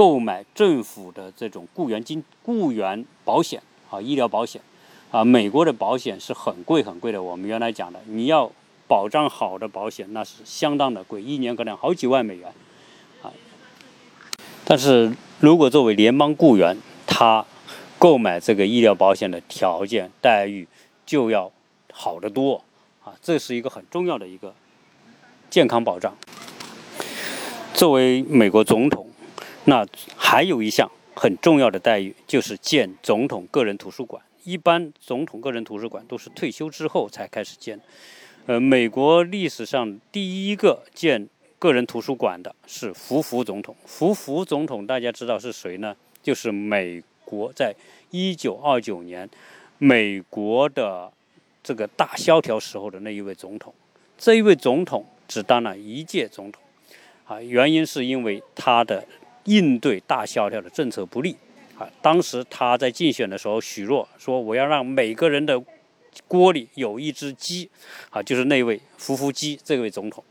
[0.00, 4.62] 购买政府的这种雇员金、雇员保险啊，医疗保险
[5.10, 5.22] 啊。
[5.22, 8.50] 美国的保险是很贵很贵的，我们原来讲的，你要
[8.88, 12.50] 保障好的保险，那是相当的贵，一年可能好几万美元
[13.20, 13.30] 啊。
[14.64, 17.44] 但是如果作为联邦雇员，他
[17.98, 20.66] 购买这个医疗保险的条件待遇
[21.04, 21.52] 就要。
[21.92, 22.62] 好得多
[23.04, 23.12] 啊！
[23.20, 24.54] 这是一个很重要的一个
[25.50, 26.16] 健康保障。
[27.74, 29.09] 作为美国总统，
[29.70, 34.20] 那还有一项很重要的待遇，就是建总统个人图书馆。
[34.42, 37.80] 一般总统个人图书馆都是退休之后才开始建。
[38.46, 41.28] 呃，美国历史上第一个建
[41.60, 43.76] 个人图书馆的是福福总统。
[43.86, 45.94] 福福总统大家知道是谁呢？
[46.20, 47.72] 就是美国在
[48.10, 49.30] 一九二九年
[49.78, 51.12] 美国的。
[51.62, 53.72] 这个大萧条时候的那一位总统，
[54.16, 56.62] 这一位总统只当了一届总统，
[57.26, 59.06] 啊，原因是因为他的
[59.44, 61.36] 应对大萧条的政策不利，
[61.78, 65.62] 啊，当时他在竞选的时候许诺说我要让每个人的
[66.26, 67.68] 锅里有一只鸡，
[68.10, 70.22] 啊，就是那位福福鸡这位总统。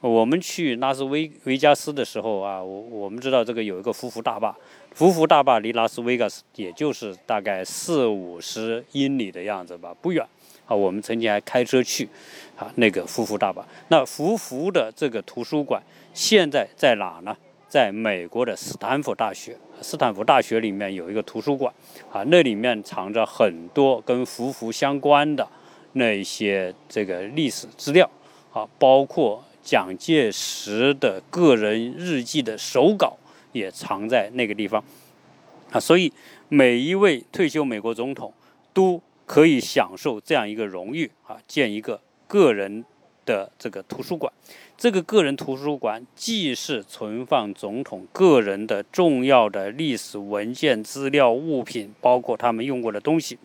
[0.00, 4.56] 我们去拉斯维维加斯的时候啊，我我们知道这个有一个福福大坝，
[4.94, 10.24] 福福大坝离拉斯维加斯也就是大概四五十英里的样子吧，不远。
[10.66, 12.06] 啊，我们曾经还开车去，
[12.56, 13.66] 啊，那个福福大坝。
[13.88, 17.34] 那福福的这个图书馆现在在哪呢？
[17.68, 19.56] 在美国的斯坦福大学。
[19.80, 21.72] 斯坦福大学里面有一个图书馆，
[22.10, 25.46] 啊，那里面藏着很多跟福福相关的
[25.92, 28.10] 那些这个历史资料，
[28.52, 33.16] 啊，包括蒋介石的个人日记的手稿
[33.52, 34.82] 也藏在那个地方。
[35.70, 36.12] 啊，所以
[36.48, 38.32] 每一位退休美国总统
[38.72, 39.00] 都。
[39.28, 42.82] 可以享受这样一个荣誉啊，建一个个人
[43.26, 44.32] 的这个图书馆。
[44.78, 53.36] 这个个人图书馆既是存放总统个人的重要的历史文件、资料、物品，包括他们用过的东西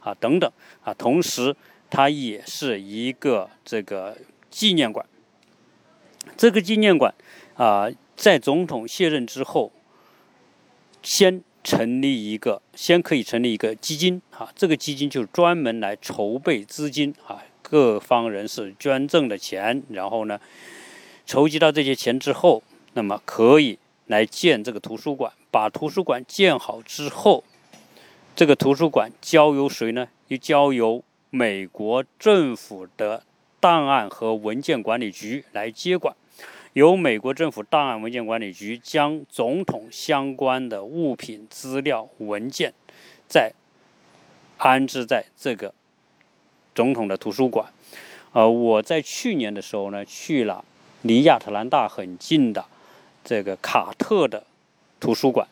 [0.00, 1.56] 啊等等啊，同时
[1.88, 4.18] 它也是一个这个
[4.50, 5.06] 纪念馆。
[6.36, 7.14] 这个纪念馆
[7.56, 9.72] 啊，在总统卸任之后，
[11.02, 11.42] 先。
[11.66, 17.42] 成立一个，先可以成立一个基金啊，这个基金就专门来筹备资金啊，
[17.74, 20.40] 各方人士捐赠的钱，然后呢，
[21.26, 25.32] 筹集到这些钱之后，那么可以来建这个图书馆。
[25.50, 27.42] 把图书馆建好之后，
[28.36, 30.06] 这个图书馆交由谁呢？
[30.28, 33.24] 又交由美国政府的
[33.58, 36.14] 档案和文件管理局来接管。
[36.74, 42.72] 由美国政府档案文件管理局将总统相关的物品、资料、文件，
[43.26, 43.52] 在
[44.58, 45.74] 安置在这个
[46.74, 47.66] 总统的图书馆。
[48.32, 50.64] 呃，我在去年的时候呢，去了
[51.02, 52.64] 离亚特兰大很近的
[53.24, 54.44] 这个卡特的
[54.98, 55.46] 图书馆，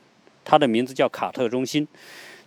[0.45, 1.87] 它的名字叫卡特中心。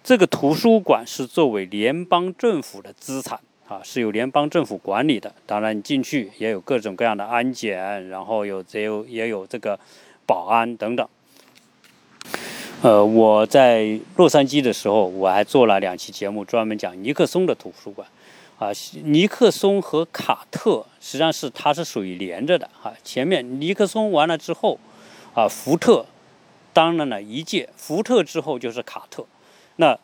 [0.04, 3.40] 这个图书馆是作为联邦政府的资产。
[3.68, 5.34] 啊，是由联邦政府管理的。
[5.48, 9.80] 当然，进去也有各种各样的安检，然后有也有也有这个
[10.28, 11.10] 保安等等。
[12.84, 18.08] 呃，我在洛杉矶的时候，我还做了两期节目，专门讲尼克松的图书馆。
[18.58, 18.72] 啊，
[19.04, 22.70] 尼克松和卡特实际上是它是属于连着的。
[22.82, 24.80] 哈，前面尼克松完了之后，
[25.34, 26.06] 啊，福特
[26.74, 29.26] 当了了一届，福特之后就是卡特。
[29.76, 29.98] 那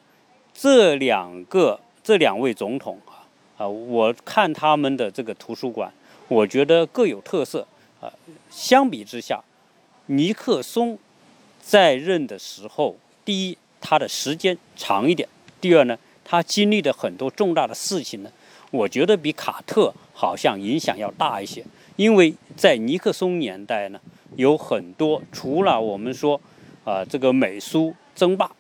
[0.54, 3.24] 这两个这两位总统啊。
[3.58, 5.94] 啊，我看他们的这个图书馆，
[6.28, 7.68] 我觉得各有特色。
[8.00, 8.12] 啊，
[8.50, 9.40] 相比之下，
[10.08, 10.98] 尼克松
[11.62, 15.30] 在任的时候，第一，他的时间长一点；
[15.62, 18.32] 第二呢，他经历的很多重大的事情呢，
[18.72, 21.64] 我觉得比卡特好像影响要大一些。
[21.98, 24.02] 因为在尼克松年代呢，
[24.36, 26.42] 有很多除了我们说
[26.84, 28.52] 啊这个美苏争霸，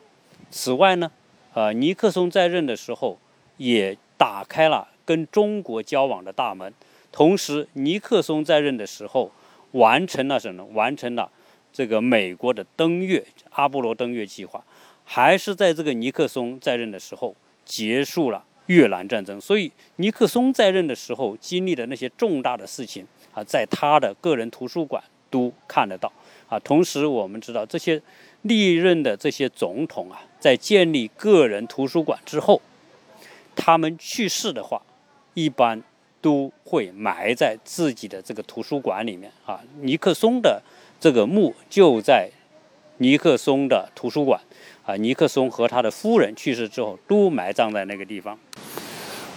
[0.51, 1.11] 此外呢，
[1.53, 3.17] 呃，尼克松在任的时候
[3.57, 4.89] 也打开了。
[5.03, 6.71] 跟中国交往的大门，
[7.11, 9.29] 同时尼克松在任的时候
[9.71, 10.63] 完成了什么？
[10.73, 11.29] 完成了
[11.73, 14.63] 这个美国的登月阿波罗登月计划，
[15.03, 17.35] 还是在这个尼克松在任的时候
[17.65, 19.39] 结束了越南战争。
[19.39, 26.11] 所以尼克松在任的时候经历的那些重大的事情啊，在他的个人图书馆都看得到
[26.47, 26.57] 啊。
[26.59, 28.01] 同时我们知道这些
[28.43, 32.61] 历任的这些总统啊，在建立个人图书馆之后，
[33.55, 34.81] 他们去世的话，
[35.33, 35.81] 一般
[36.21, 39.61] 都会埋在自己的这个图书馆里面啊。
[39.81, 40.61] 尼克松的
[40.99, 42.29] 这个墓就在
[42.97, 44.41] 尼克松的图书馆
[44.83, 44.95] 啊。
[44.95, 48.37] 尼克松和他的夫人去世之后，都埋葬在那个地方。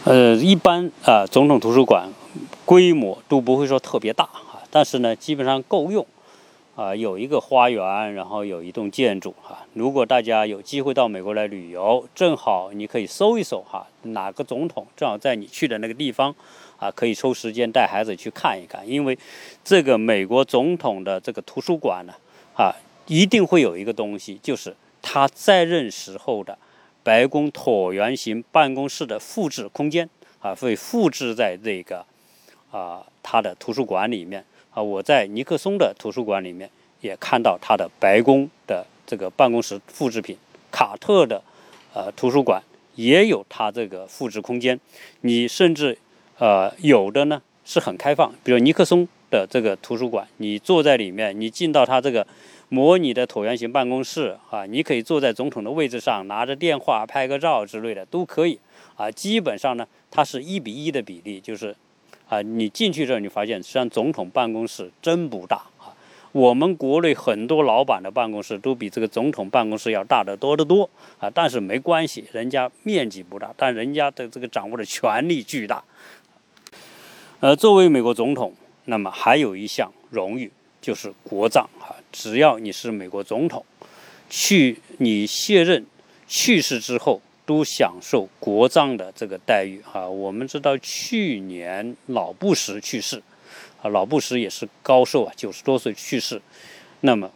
[0.04, 2.12] 呃，一般啊，总统图书馆
[2.66, 6.06] 规模都不会说特别大啊，但是呢，基本上够用。
[6.76, 9.64] 啊，有一个花园，然后有一栋建筑哈。
[9.74, 16.34] 如果大家有机会到美国来旅游，正好你可以搜一搜哈，哪个总统正好在你去的那个地方，
[16.78, 18.86] 啊，可以抽时间带孩子去看一看。
[18.86, 19.16] 因为
[19.62, 22.12] 这个美国总统的这个图书馆呢，
[22.56, 22.74] 啊，
[23.06, 26.58] 一定会有一个东西，就是他在任时候的
[27.04, 30.08] 白宫椭圆形办公室的复制空间
[30.40, 32.04] 啊，会复制在这个
[32.72, 34.44] 啊他的图书馆里面。
[34.72, 36.68] 啊，我在尼克松的图书馆里面
[37.00, 40.36] 也看到他的白宫的这个办公室复制品，
[40.72, 41.40] 卡特的
[41.92, 42.60] 呃图书馆
[42.96, 44.80] 也有他这个复制空间。
[45.20, 45.96] 你甚至
[46.38, 52.26] 呃有的呢是很开放，比如尼克松的这个图书馆，你坐在里面，你进到他这个
[52.68, 58.58] 模拟的椭圆形办公室啊，你可以坐在总统的位置上，拿着电话拍个照之类的都可以
[58.96, 59.10] 啊。
[59.10, 61.74] 基本上呢，它是一比一的比例，就是。
[62.26, 65.92] 啊，你进去之后，你发现实际上总统办公室真不大啊。
[66.32, 70.88] 我们国内很多老板的办公室都比这个总统办公室要大得多得多
[71.18, 71.28] 啊。
[71.28, 75.84] 但是没关系，人家面积不大，但人家的这个掌握的权力巨大。
[77.40, 78.54] 呃，作为美国总统，
[78.86, 80.50] 那么还有一项荣誉
[80.80, 81.92] 就是国葬啊。
[82.14, 83.66] 只要你是美国总统，
[84.30, 85.84] 去你卸任
[86.26, 87.20] 去世之后。
[87.46, 90.08] 都享受国葬的这个待遇啊！
[90.08, 93.22] 我们知道去年老布什去世，
[93.82, 96.40] 啊，老布什也是高寿啊，九十多岁去世，
[97.00, 97.30] 那么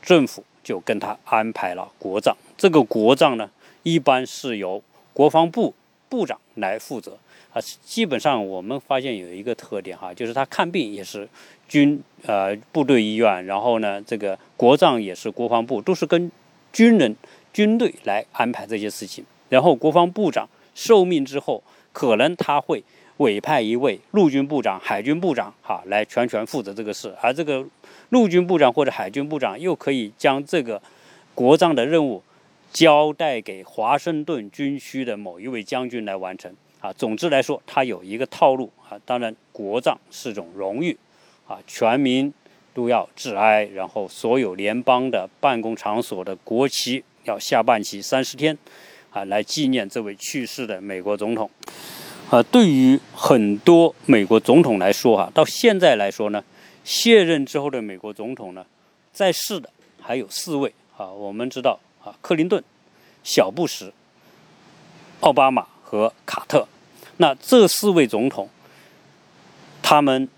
[0.00, 2.36] 政府就跟他安排了国葬。
[2.56, 3.50] 这个国葬呢，
[3.82, 4.80] 一般是由
[5.12, 5.74] 国防部
[6.08, 7.18] 部长来负责
[7.52, 7.60] 啊。
[7.82, 11.28] 基本上我们发现有一个特点哈，就是他看病也是
[11.68, 16.30] 军呃部队医院，然后呢，这个国葬也是国防部，都是跟
[16.72, 17.16] 军人
[17.52, 19.24] 军队来安排这些事情。
[19.48, 22.82] 然后国防部长受命之后，可能他会
[23.16, 27.14] 委派一位陆军部长、海军部长，哈，来全权负责这个事。
[27.20, 27.66] 而这个
[28.10, 30.80] 陆军部长或者海军部长又可以将这个
[31.34, 32.22] 国葬的任务
[32.72, 36.54] 交代给华盛顿军区的某一位将军来完成。
[36.80, 38.70] 啊，总之来说，他有一个套路。
[38.88, 40.98] 啊，当然，国葬是种荣誉，
[41.46, 42.32] 啊，全民
[42.74, 48.58] 都要致哀，然后所有联邦的办公场所的国旗要下半旗三十天。
[49.10, 51.48] 啊，来纪念这位去世的美国总统。
[52.30, 56.42] 啊，对于很多美国总统来说，哈，到现在来说呢，
[56.84, 58.64] 卸任之后的美国总统呢，
[59.12, 59.70] 在世的
[60.00, 60.72] 还有四位。
[60.96, 62.62] 啊，我们知道，啊，克林顿、
[63.22, 63.92] 小布什、
[65.20, 66.68] 奥巴马和卡特。
[67.16, 68.48] 那这四位总统，
[69.82, 70.28] 他们。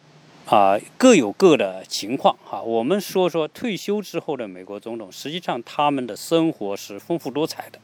[0.44, 2.60] 啊，各有各的情况哈。
[2.60, 7.78] 我们说说退休之后的美国总统，实际上他们的生活是丰富多彩的，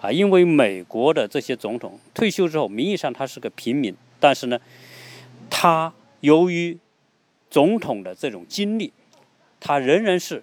[0.00, 4.58] 啊，因为美国的这些总统退休之后，名义上他是个平民，但是呢，
[5.50, 6.78] 他由于
[7.50, 8.92] 总统的这种经历，
[9.60, 10.42] 他仍然是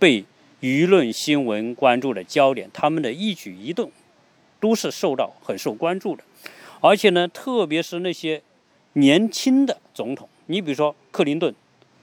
[0.00, 0.24] 被
[0.60, 3.90] 舆论新闻关注的焦点，他们的一举一动
[4.60, 6.22] 都是受到很受关注的，
[6.80, 8.42] 而且呢，特别是那些
[8.94, 10.28] 年轻的总统。
[10.46, 11.54] 你比如说，克林顿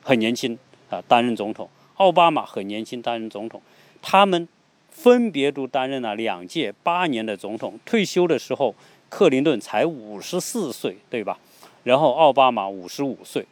[0.01, 0.57] 很年轻
[0.89, 3.61] 啊，担任总统；奥巴马很年轻，担任总统。
[4.01, 4.47] 他们
[4.89, 7.79] 分别都担任了两届八年的总统。
[7.85, 8.75] 退休的时候，
[9.09, 11.39] 克林顿才五十四岁，对吧？
[11.83, 13.45] 然后奥巴马五十五岁。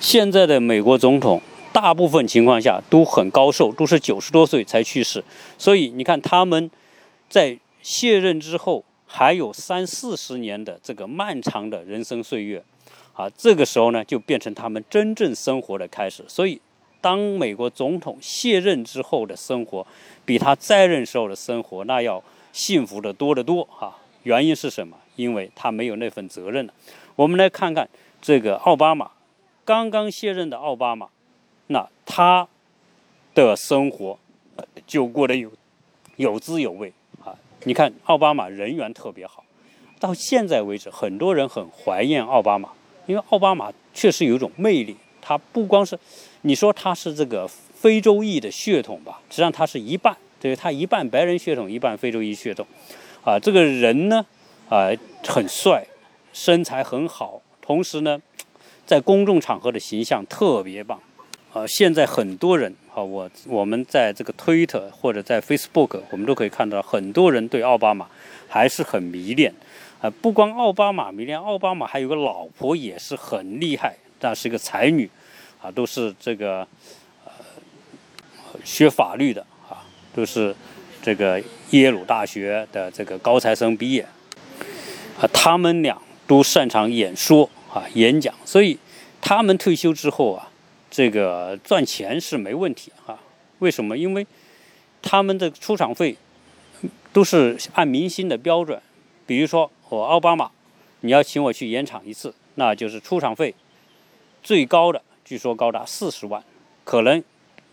[0.00, 1.42] 现在的美国总统
[1.72, 5.22] 大部分情况下都很高寿，都是九十多岁才去世。
[5.58, 6.70] 所以你看，他们
[7.28, 12.64] 在卸任之后还有三四十年的这个漫长的人生岁月。
[13.12, 16.24] 啊，这个时候呢，就变成他们真正生活的开始。
[16.26, 16.60] 所以，
[17.00, 19.86] 当美国总统卸任之后的生活，
[20.24, 22.20] 比他在任时候的生活那要
[22.52, 23.96] 幸福的多得多啊！
[24.24, 24.96] 原因是什么？
[25.14, 26.74] 因为他没有那份责任了。
[27.14, 27.88] 我们来看看
[28.20, 29.12] 这个奥巴马，
[29.64, 31.08] 刚刚卸任的奥巴马，
[31.68, 32.48] 那他
[33.32, 34.18] 的生活
[34.88, 35.52] 就过得有
[36.16, 36.92] 有滋有味！
[37.64, 39.42] 你看奥巴马人缘特别好，
[39.98, 42.70] 到现在为止，很多人很怀念奥巴马。
[43.06, 45.98] 因为奥巴马确实有一种魅力，他不光是
[46.42, 52.66] 你说他是这个非洲裔的血统吧，实际上他是一半，对他一半白人血统，一半非洲裔血统，
[53.22, 54.24] 啊，这个人呢，
[54.70, 54.88] 啊，
[55.26, 55.86] 很帅，
[56.32, 58.20] 身材很好，同时呢，
[58.86, 60.98] 在公众场合的形象特别棒，
[61.54, 68.08] 呃，现在很多人啊，我我们在这个推特或者在 Facebook，我们都可以看到很多人对奥巴马
[68.48, 69.54] 还是很迷恋。
[70.00, 75.08] 啊，不光奥巴马迷恋，奥巴马还有个老婆也是很厉害，但是一个才女，
[75.62, 76.66] 啊，都是这个
[77.24, 77.30] 呃
[78.64, 79.40] 学法律的
[79.70, 80.52] 啊，都是
[81.00, 81.40] 这个
[81.70, 84.04] 耶鲁大学的这个高材生毕业，
[85.20, 85.96] 啊，他们俩
[86.26, 88.76] 都擅长演说啊演讲，所以
[89.20, 90.50] 他们退休之后啊，
[90.94, 93.18] 这个赚钱是没问题啊。
[93.58, 93.98] 为什么？
[93.98, 94.24] 因为
[95.02, 96.16] 他们的出场费
[97.12, 98.80] 都是按明星的标准，
[99.26, 99.68] 比如说。
[99.90, 100.50] 我奥巴马，
[101.02, 103.54] 你要请我去演场一次，那就是出场费
[104.42, 106.42] 最高的，据说高达四十万，
[106.82, 107.22] 可能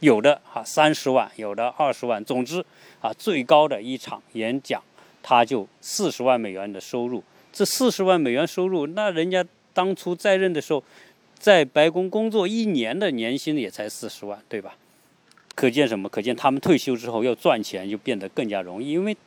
[0.01, 2.63] 有的哈三十万，有的二十万，总之
[2.99, 4.84] 啊最高的一场演讲，
[5.24, 7.24] 他就四十万美元的收入。
[7.51, 9.43] 这四十万美元收入，那人家
[9.74, 10.84] 当初在任的时候，
[11.41, 14.75] 在白宫工作一年的年薪也才四十万，对吧？
[15.55, 16.07] 可见什么？
[16.07, 19.17] 可见他们退休之后要赚钱就变得更加容易，因为。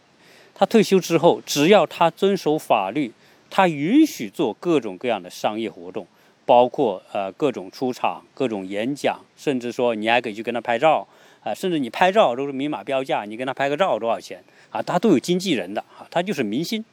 [0.57, 3.13] 他退休之后，只要他遵守法律，
[3.51, 6.07] 他允许做各种各样的商业活动，
[6.47, 11.05] 包括呃各种出场、各种演讲，甚至说你还可以去跟他拍照
[11.43, 14.81] 啊，甚至你拍照都是明码标价，你跟他拍个照多少钱啊？
[14.81, 16.85] 他都有经纪人的啊，他就是明星。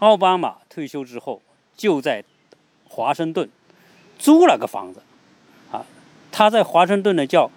[0.00, 1.40] 奥巴马退休之后
[1.74, 2.22] 就在
[2.86, 3.48] 华盛顿
[4.22, 5.02] 租了个房子
[5.72, 5.84] 啊，
[6.30, 7.50] 他在华盛顿呢叫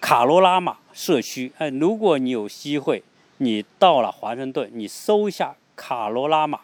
[0.00, 1.52] 卡罗拉玛社区。
[1.58, 3.02] 哎，如果你有机会。
[3.40, 6.58] 你到了华盛顿，你搜一下卡罗拉玛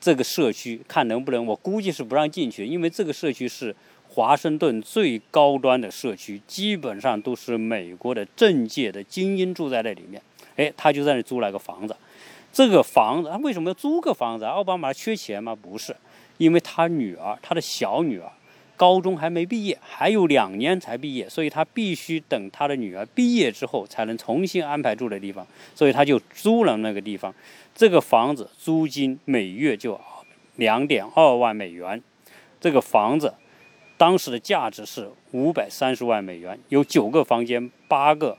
[0.00, 1.44] 这个社区，看能不能。
[1.44, 3.76] 我估计是不让进去，因为这个社区是
[4.08, 10.22] 华盛顿最高端的社区，基本上都是美国的政界的精英住在那里面。
[10.56, 11.94] 哎，他就在那租了个房子。
[12.50, 14.46] 这个房子他为什么要租个房子？
[14.46, 15.54] 奥巴马缺钱吗？
[15.54, 15.94] 不是，
[16.38, 18.32] 因为他女儿，他的小女儿。
[18.76, 27.34] 高中还没毕业，还有两年才毕业，所以他必须等他的女儿毕业之后才能重新安排住的地方，所以他就租了那个地方。
[27.74, 29.98] 这个房子租金每月就
[30.56, 32.02] 两点二万美元。
[32.60, 33.34] 这个房子
[33.96, 38.36] 当时的价值是五百三十万美元，有九个房间，八个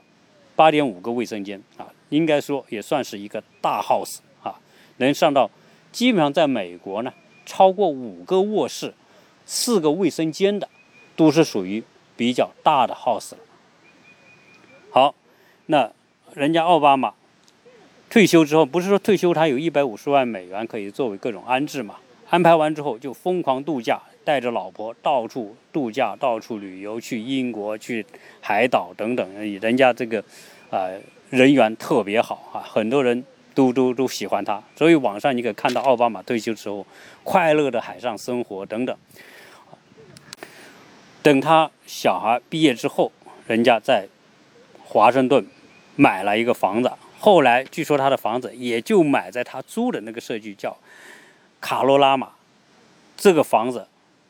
[0.54, 4.58] 八点五个卫生间啊，应该说也算是一个大 house 啊，
[4.98, 5.50] 能上到
[5.90, 7.12] 基本上在美国呢，
[7.44, 8.94] 超过五个卧室。
[9.50, 10.68] 四个卫生间的，
[11.16, 11.82] 都是属于
[12.18, 13.38] 比较大的 house 了。
[14.90, 15.14] 好，
[15.66, 15.90] 那
[16.34, 17.14] 人家奥巴马
[18.10, 21.96] 退休之后，不是说退休他有一百五十万美元可以作为各种安置嘛？
[22.28, 28.04] 安排完之后就疯狂度假，带着老婆到处度假、到处旅游，去英国、去
[28.42, 29.58] 海岛等等。
[29.60, 30.22] 人家这个
[30.70, 30.90] 啊
[31.30, 33.24] 人缘特别好啊，很多人。
[33.54, 36.86] 都都都喜欢他，所以网上你可以看到奥巴马退休之后
[37.24, 38.96] 快乐的海上生活等等。
[41.28, 43.12] 等他小孩毕业之后，
[43.46, 44.08] 人家在
[44.82, 45.46] 华盛顿
[45.94, 50.74] 买了一个房子，后来据说他的房子也就买在他租的那个社区，叫
[51.60, 52.30] 卡罗拉玛。
[53.14, 53.86] 这个房子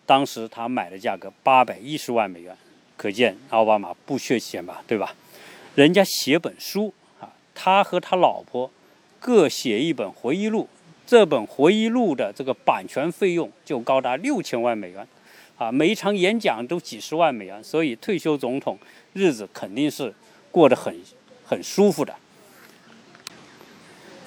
[0.07, 2.57] 当时他买的价格八百一十万美元，
[2.97, 5.15] 可见奥巴马不缺钱吧，对吧？
[5.77, 8.69] 人家写本书啊，他和他老婆。
[9.21, 10.69] 各写一本回忆录，
[11.07, 15.07] 这本回忆录的这个版权费用就高达六千万美元，
[15.59, 18.79] 啊，每一场演讲都几十万美元，所以退休总统
[19.13, 20.15] 日子肯定是
[20.51, 20.99] 过得很
[21.45, 22.15] 很舒服的。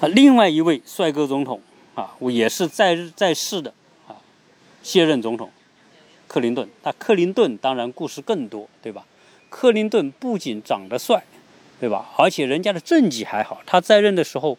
[0.01, 1.61] 啊，另外一位帅哥总统
[1.95, 3.73] 啊，我也是在在世的
[4.07, 4.15] 啊，
[4.83, 5.49] 卸任总统
[6.27, 6.67] 克林顿。
[6.83, 9.05] 那克林顿当然故事更多，对吧？
[9.49, 11.23] 克林顿不仅长得帅，
[11.79, 12.09] 对吧？
[12.17, 14.57] 而且人家的政绩还好，他在任的时候。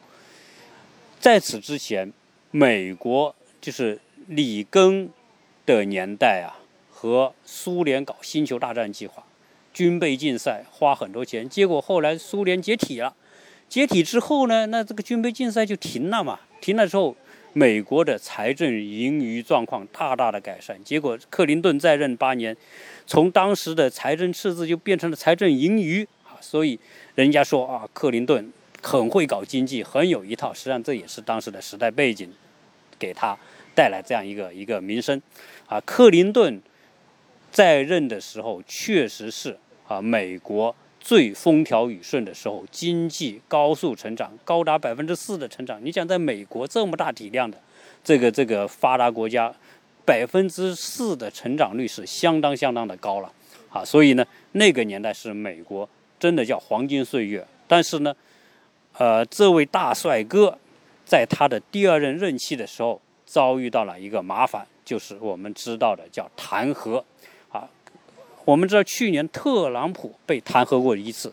[1.21, 2.13] 在此之前，
[2.51, 5.09] 美国就是里根
[5.65, 6.59] 的年代啊，
[7.03, 9.25] 和苏联搞星球大战计划，
[9.75, 13.13] 军备竞赛花很多钱，结果后来苏联解体了。
[13.69, 16.39] 解体之后呢，那这个军备竞赛就停了嘛。
[16.61, 17.17] 停了之后，
[17.55, 20.79] 美国的财政盈余状况大大的改善。
[20.85, 22.57] 结果克林顿在任八年，
[23.05, 26.39] 从当时的财政赤字就变成了财政盈余啊。
[26.41, 26.79] 所以
[27.17, 28.53] 人家说啊，克林顿。
[28.81, 30.53] 很会搞经济，很有一套。
[30.53, 32.29] 实际上，这也是当时的时代背景，
[32.99, 33.37] 给他
[33.77, 35.23] 带来这样一个一个名声。
[35.67, 36.61] 啊，克林顿
[37.53, 45.79] 在任的时候，确实是啊，美国最风调雨顺的时候，经济高速成长，高达百分之四的成长。
[45.85, 47.61] 你想，在美国这么大体量的
[48.03, 49.55] 这个这个发达国家，
[50.07, 53.31] 百分之四的成长率是相当相当的高了。
[53.69, 55.87] 啊，所以呢，那个年代是美国
[56.19, 57.47] 真的叫黄金岁月。
[57.69, 58.15] 但是呢，
[58.97, 60.59] 呃，这位大帅哥，
[61.05, 67.03] 在他的第二任任期的时候，遭遇到了一个麻烦，就是我们知道的叫弹劾。
[68.45, 71.33] 我们知道去年特朗普被弹劾过一次，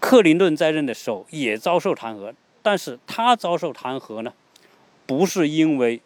[0.00, 4.32] 克林顿在任的时候也遭受弹劾，但是他遭受弹劾呢，
[5.06, 6.00] 不是因为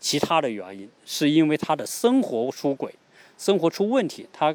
[0.00, 2.92] 其他的原因，是因为他的生活出轨，
[3.38, 4.54] 生活出问题，他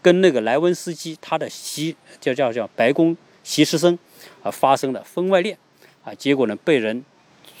[0.00, 3.98] 跟那个莱温斯基他的席叫叫叫白宫席士生
[4.44, 5.58] 啊发生了婚外恋
[6.04, 7.04] 啊，结果呢被人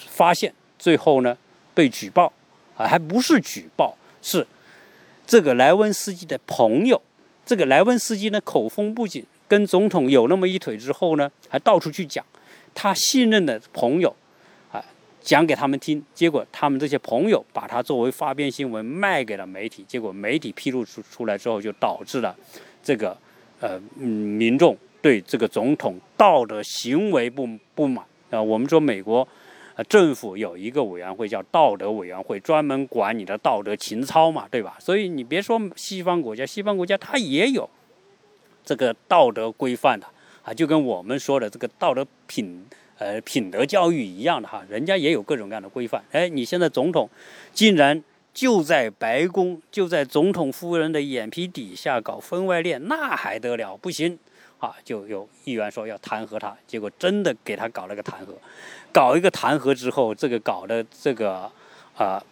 [0.08, 1.36] 发现，最后呢
[1.74, 2.32] 被举报
[2.76, 4.46] 啊，还不是举报是。
[5.26, 7.02] 这个莱温斯基的朋友，
[7.44, 12.24] 这个莱温斯基呢口风不紧，跟总统有那么一腿之后呢，还到处去讲，
[12.74, 14.14] 他信任的朋友，
[14.70, 14.84] 啊，
[15.20, 22.36] 讲给他们听，结果他们这些朋友把他作为花边新闻卖给了媒体，结果媒体披露出出来之后，就导致了
[22.82, 23.16] 这个
[23.60, 28.40] 呃民众对这个总统道德行为不不满啊。
[28.40, 29.26] 我们说美国。
[29.76, 34.78] 呃，政府有一个委员会叫道德委员会，专门管你的道德情操嘛，对吧？
[34.80, 37.68] 所以你别说西方国家，西方国家它也有
[38.64, 40.06] 这个道德规范的
[40.42, 42.64] 啊，就跟我们说的这个道德品
[42.96, 46.02] 呃品德教育一样的哈，人家也有各种各样的规范。
[46.10, 47.10] 哎，你现在总统
[47.52, 48.02] 竟然
[48.32, 53.76] 就在白宫，就在总统夫人的眼皮底下搞婚外恋，那还得了？
[53.76, 54.18] 不行。
[54.58, 58.30] 啊，就有议员说要弹劾他，结果真的给他搞了个弹劾，
[58.96, 61.52] 搞一个弹劾之后，这个搞的这个
[61.98, 62.24] 啊，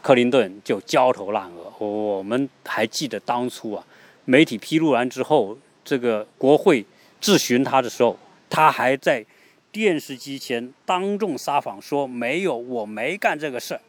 [0.00, 1.70] 克林顿就焦头烂额。
[1.84, 3.84] 我们还记得当初啊，
[4.24, 6.82] 媒体披露完之后，这个国会
[7.20, 9.22] 质询他的时候，他还在
[9.70, 13.80] 电视机前当众撒谎说没有，我没干这个事儿。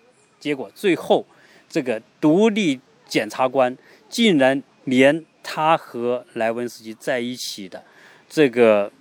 [0.42, 1.26] 结果最后，
[1.70, 3.78] 这个独立检察官
[4.10, 5.26] 竟然连。
[5.42, 7.84] 他和莱文斯基在一起的
[8.28, 8.92] 这个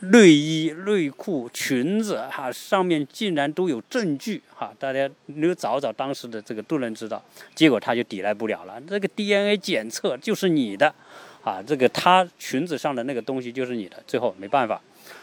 [0.00, 7.22] 内衣、内裤、裙子，哈，上面竟然都有证据，哈，大家你找找当时的这个都能知道。
[7.54, 10.94] 结果他就抵赖不了了，这个 DNA 检测就是你的，
[11.42, 14.02] 啊，这个他裙子上的那个东西就是你的。
[14.06, 14.80] 最后没办法，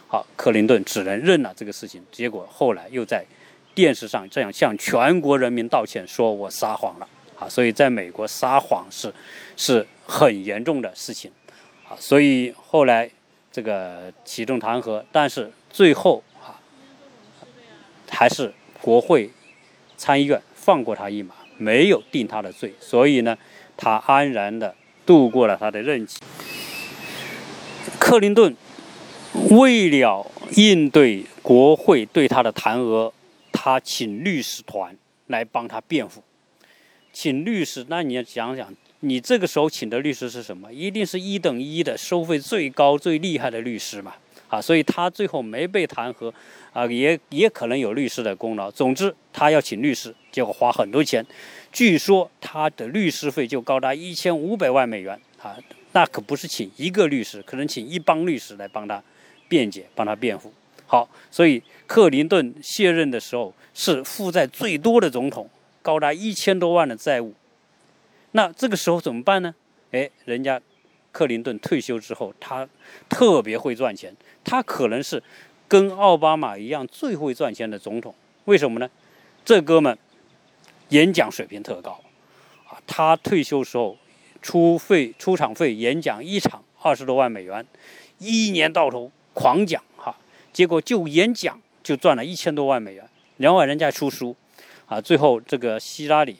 [0.07, 2.03] 好，克林顿只能认了这个事情。
[2.11, 3.25] 结果后来又在
[3.73, 7.07] 电视上这样向全国人民道歉，说我撒谎了，
[7.39, 9.13] 啊，所以在美国撒谎是
[9.55, 9.85] 是。
[10.07, 11.31] 很严重的事情，
[11.89, 13.09] 啊，所以后来
[13.55, 16.59] 这个启动弹劾，但是最后啊，
[18.09, 19.31] 还是国会
[19.95, 23.37] 参议院放过他一马，没有定他的罪，所以呢，
[23.77, 24.75] 他安然的
[25.05, 26.19] 度过了他的任期。
[27.97, 28.53] 克林顿
[29.51, 33.13] 为了应对国会对他的弹劾，
[33.53, 34.93] 他请律师团
[35.27, 36.21] 来帮他辩护，
[37.13, 38.67] 请律师，那你要想想。
[39.05, 40.73] 你这个时候请的律师是什么？
[40.73, 44.15] 一定是一等一的，收费最高、最厉害的律师嘛？
[44.49, 46.33] 啊，所以他最后没被弹劾，
[46.73, 48.71] 啊，也也可能有律师的功劳。
[48.71, 51.23] 总之，他要请律师，结果花很多钱。
[51.71, 55.55] 据说他的律师费就高达一千五百万美元啊，
[55.91, 59.03] 那可不是请一个律师，可能请一帮律师来帮他
[59.47, 60.51] 辩解、帮他辩护。
[60.87, 65.47] 好，所以克林顿卸任的时候是负债最多的总统，
[65.83, 67.33] 高达一千多万的债务。
[68.35, 69.55] 那这个时候怎么办呢？
[69.91, 70.61] 哎，人家
[71.13, 72.67] 克林顿退休之后，他
[73.07, 74.13] 特别会赚钱，
[74.43, 75.23] 他可能是
[75.69, 78.13] 跟奥巴马一样最会赚钱的总统。
[78.43, 78.89] 为什么呢？
[79.45, 79.97] 这哥们
[80.89, 82.01] 演讲水平特高
[82.67, 82.75] 啊！
[82.85, 83.97] 他退休时候
[84.41, 87.65] 出费出场费演讲一场二十多万美元，
[88.17, 90.13] 一年到头狂讲哈，
[90.51, 93.09] 结果就演讲就赚了一千多万美元。
[93.37, 94.35] 另外人家出书
[94.87, 96.35] 啊，最后这个希拉里。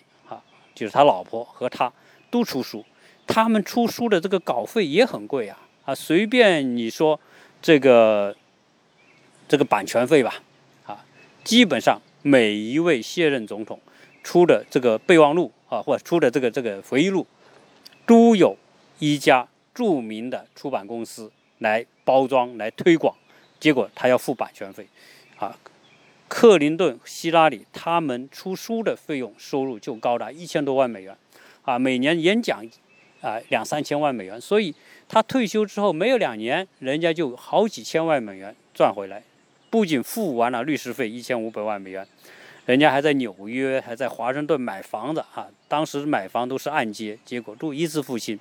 [0.76, 1.91] 就是他老婆和他
[2.30, 2.86] 都出书，
[3.26, 5.95] 他们出书的这个稿费也很贵啊啊！
[5.95, 7.17] 随便你说
[7.61, 8.36] 这个
[9.47, 10.43] 这个版权费吧，
[10.86, 11.05] 啊，
[11.45, 13.80] 基本上每一位卸任总统
[14.21, 17.26] 出的这个备忘录啊，或者出的这个这个回忆录，
[18.05, 18.57] 都有
[18.99, 23.15] 一家著名的出版公司来包装来推广，
[23.59, 24.86] 结果他要付版权费，
[25.38, 25.57] 啊。
[26.28, 31.15] 克林顿、希拉里他们出书的费用收入就高达一千多万美元，
[31.63, 32.65] 啊，每年演讲
[33.21, 34.73] 啊两三千万美元，所以
[35.07, 39.23] 他退休之后没有两年，人家就好几千万美元赚回来，
[39.69, 42.05] 不仅付完了律师费一千五百万美元，
[42.65, 48.38] 人家还在纽约、还在华盛顿买房子啊，当时买房都是按揭，结果都一次付清，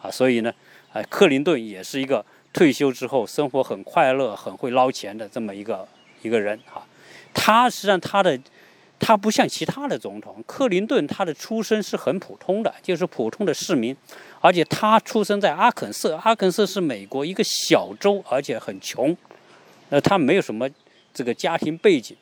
[0.00, 0.52] 啊，所以呢，
[0.92, 2.24] 啊，克林顿也是一个
[2.54, 5.86] 退休之后生活很快乐、很会捞钱的这么一个
[6.22, 6.82] 一个人啊。
[7.38, 8.40] 他实际上他的，
[8.98, 13.94] 他不像其他的总统，克林顿他的出身是很普通的，就是普通的市民，
[14.40, 19.14] 而且他出生在阿肯色，阿肯色是美国一个小州，而且很穷，
[19.90, 20.66] 那他没有什么
[21.12, 22.16] 这个家庭背景，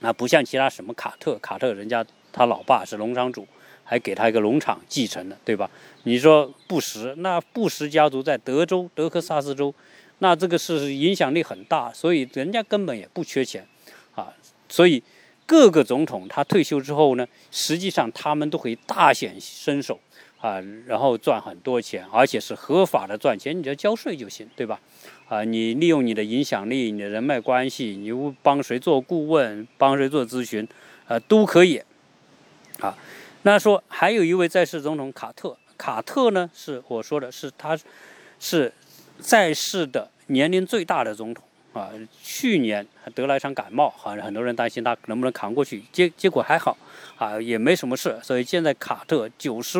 [0.00, 3.46] 啊，不像其他什么卡特，卡特人家他老爸是农场主，
[3.84, 5.70] 还给他一个农场继承了，对吧？
[6.04, 9.72] 你说布什，那布什家族在德州德克萨斯州，
[10.20, 13.66] 那这个是影响力很大，所以人家根本也不缺钱，
[14.14, 14.32] 啊，
[14.68, 15.02] 所以
[15.46, 19.98] 各个总统他退休之后呢，实际上他们都可以大显身手。
[20.42, 24.80] 啊，然后赚很多钱，而且是合法的赚钱，你只要交税就行，对吧？
[25.28, 28.10] 啊，你利用你的影响力、你的人脉关系，你
[28.42, 30.66] 帮谁做顾问、帮谁做咨询，
[31.06, 31.82] 啊，都可以。
[32.78, 32.96] 啊，
[33.42, 37.78] 那说还有一位在世总统卡特，卡特呢是我说的是他，
[38.38, 38.72] 是
[39.18, 41.44] 在世的年龄最大的总统。
[41.72, 41.90] 啊，
[42.22, 46.76] 去年得了一场感冒，好像很多人担心他能不能扛过去，结结果还好，
[47.16, 48.18] 啊，也没什么事。
[48.22, 49.78] 所以现在卡特九十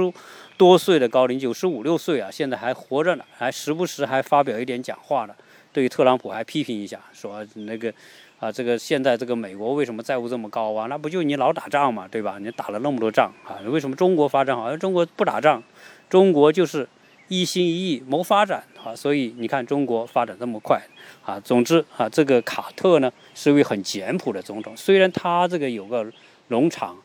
[0.57, 5.35] 多岁的高龄，九十五六岁啊，现在还活着呢，还时不时还发表一点讲话呢。
[5.73, 7.93] 对于特朗普还批评一下，说那个
[8.41, 10.87] 啊，这个现在这个美国为什么债务这么高啊？
[10.87, 12.39] 那不就你老打仗嘛，对吧？
[12.41, 14.77] 你打了那么多仗啊，为什么中国发展好？
[14.77, 15.63] 中国不打仗，
[16.09, 16.89] 中国就是
[17.31, 20.83] 一心一意谋发展啊，所以你看中国发展这么快。
[21.25, 24.77] 啊，总之啊，这个卡特呢是位很简朴的总统。
[24.77, 26.05] 虽然他这个有个
[26.49, 26.97] 农场，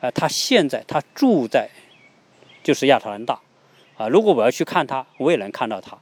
[0.00, 1.68] 啊，他现在他住在
[2.62, 3.38] 就是亚特兰大，
[3.96, 5.96] 啊，如果我要去看他，我也能看到他，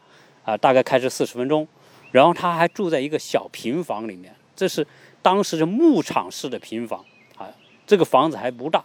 [0.44, 1.68] 啊，大概开车四十分钟。
[2.12, 4.86] 然后他还住在一个小平房里面，这是
[5.20, 7.04] 当时的牧场式的平房，
[7.36, 7.50] 啊，
[7.86, 8.82] 这个房子还不大，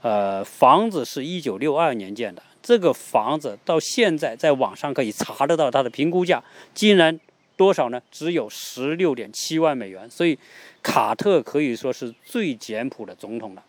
[0.00, 6.42] 呃，房子是一九六二年建的，这个房子到现在在网上可以查得到它的评估价，
[6.72, 7.18] 竟然。
[7.54, 8.02] 多少呢？
[8.10, 10.36] 只有十六点七万美元，所以
[10.82, 13.62] 卡特可以说是最简朴的总统了。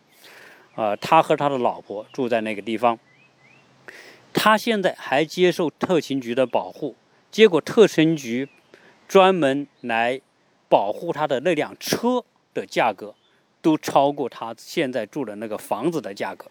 [0.74, 2.98] 啊，他和他的老婆住在那个地方，
[4.32, 6.96] 他现在还接受特勤局的保护。
[7.30, 8.48] 结果特勤局
[9.06, 10.20] 专门来
[10.68, 13.14] 保护他的那辆车的价格，
[13.60, 16.46] 都超过他现在住的那个房子的价格。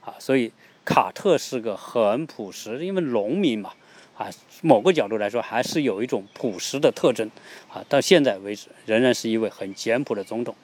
[0.00, 0.50] 啊，所以
[0.86, 3.72] 卡特是个很朴实，因为农民嘛。
[4.16, 4.30] 啊，
[4.62, 7.30] 某个角度来说，还是有一种朴实的特征，
[7.68, 10.54] 啊，到现在为止，仍然是一位很简朴的总统。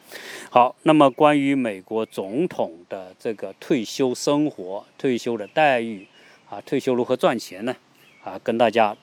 [0.48, 6.06] 好，那么关于美国总统的这个退休生活、退休的待遇，
[6.48, 7.76] 啊，退休如何赚钱呢？
[8.24, 8.96] 啊，跟大家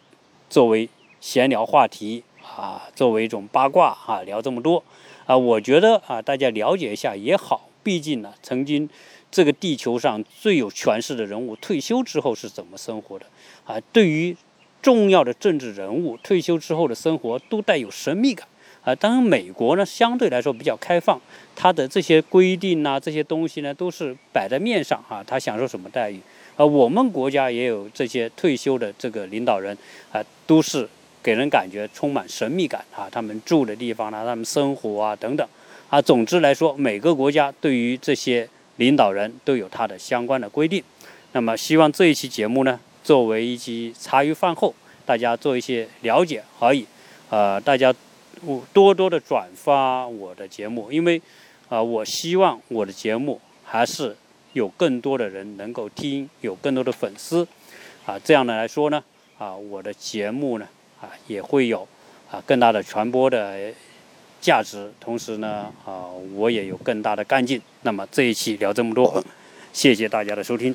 [0.49, 0.89] 作为
[1.21, 4.83] 闲聊话题，啊，作为一种八卦，啊，聊这么多，
[5.27, 8.89] 啊，我觉得啊，大家了解一下也好，毕竟呢，曾经。
[9.31, 13.25] 这个地球上最有权势的人物退休之后是怎么生活的？
[13.65, 14.35] 啊，对于
[14.81, 18.47] 重要的政治人物退休之后的生活都带有神秘感。
[18.81, 21.19] 啊，当然美国呢相对来说比较开放，
[21.53, 26.19] 它的这些规定呐，这些东西呢都是摆在面上啊，他享受什么待遇？
[26.55, 29.77] 啊，我们国家也有这些退休的这个领导人
[30.11, 30.87] 啊，都是
[31.21, 35.45] 给人感觉充满神秘感啊，他们住的地方呢，他们生活啊等等。
[35.89, 38.49] 啊，总之来说，每个国家对于这些。
[38.79, 40.81] 领导人都有他的相关的规定，
[41.33, 44.73] 那么希望这一期节目呢，作为一期茶余饭后，
[45.05, 46.85] 大家做一些了解而已。
[47.29, 47.93] 呃，大家
[48.71, 51.21] 多多的转发我的节目，因为
[51.67, 54.15] 啊，我希望我的节目还是
[54.53, 57.45] 有更多的人能够听，有更多的粉丝
[58.05, 59.03] 啊，这样的来说呢，
[59.37, 60.65] 啊，我的节目呢，
[61.01, 61.85] 啊，也会有
[62.31, 63.73] 啊更大的传播的。
[64.41, 67.61] 价值，同时呢，啊，我也有更大的干劲。
[67.83, 69.23] 那么这一期聊这么多，
[69.71, 70.67] 谢谢大家的收听。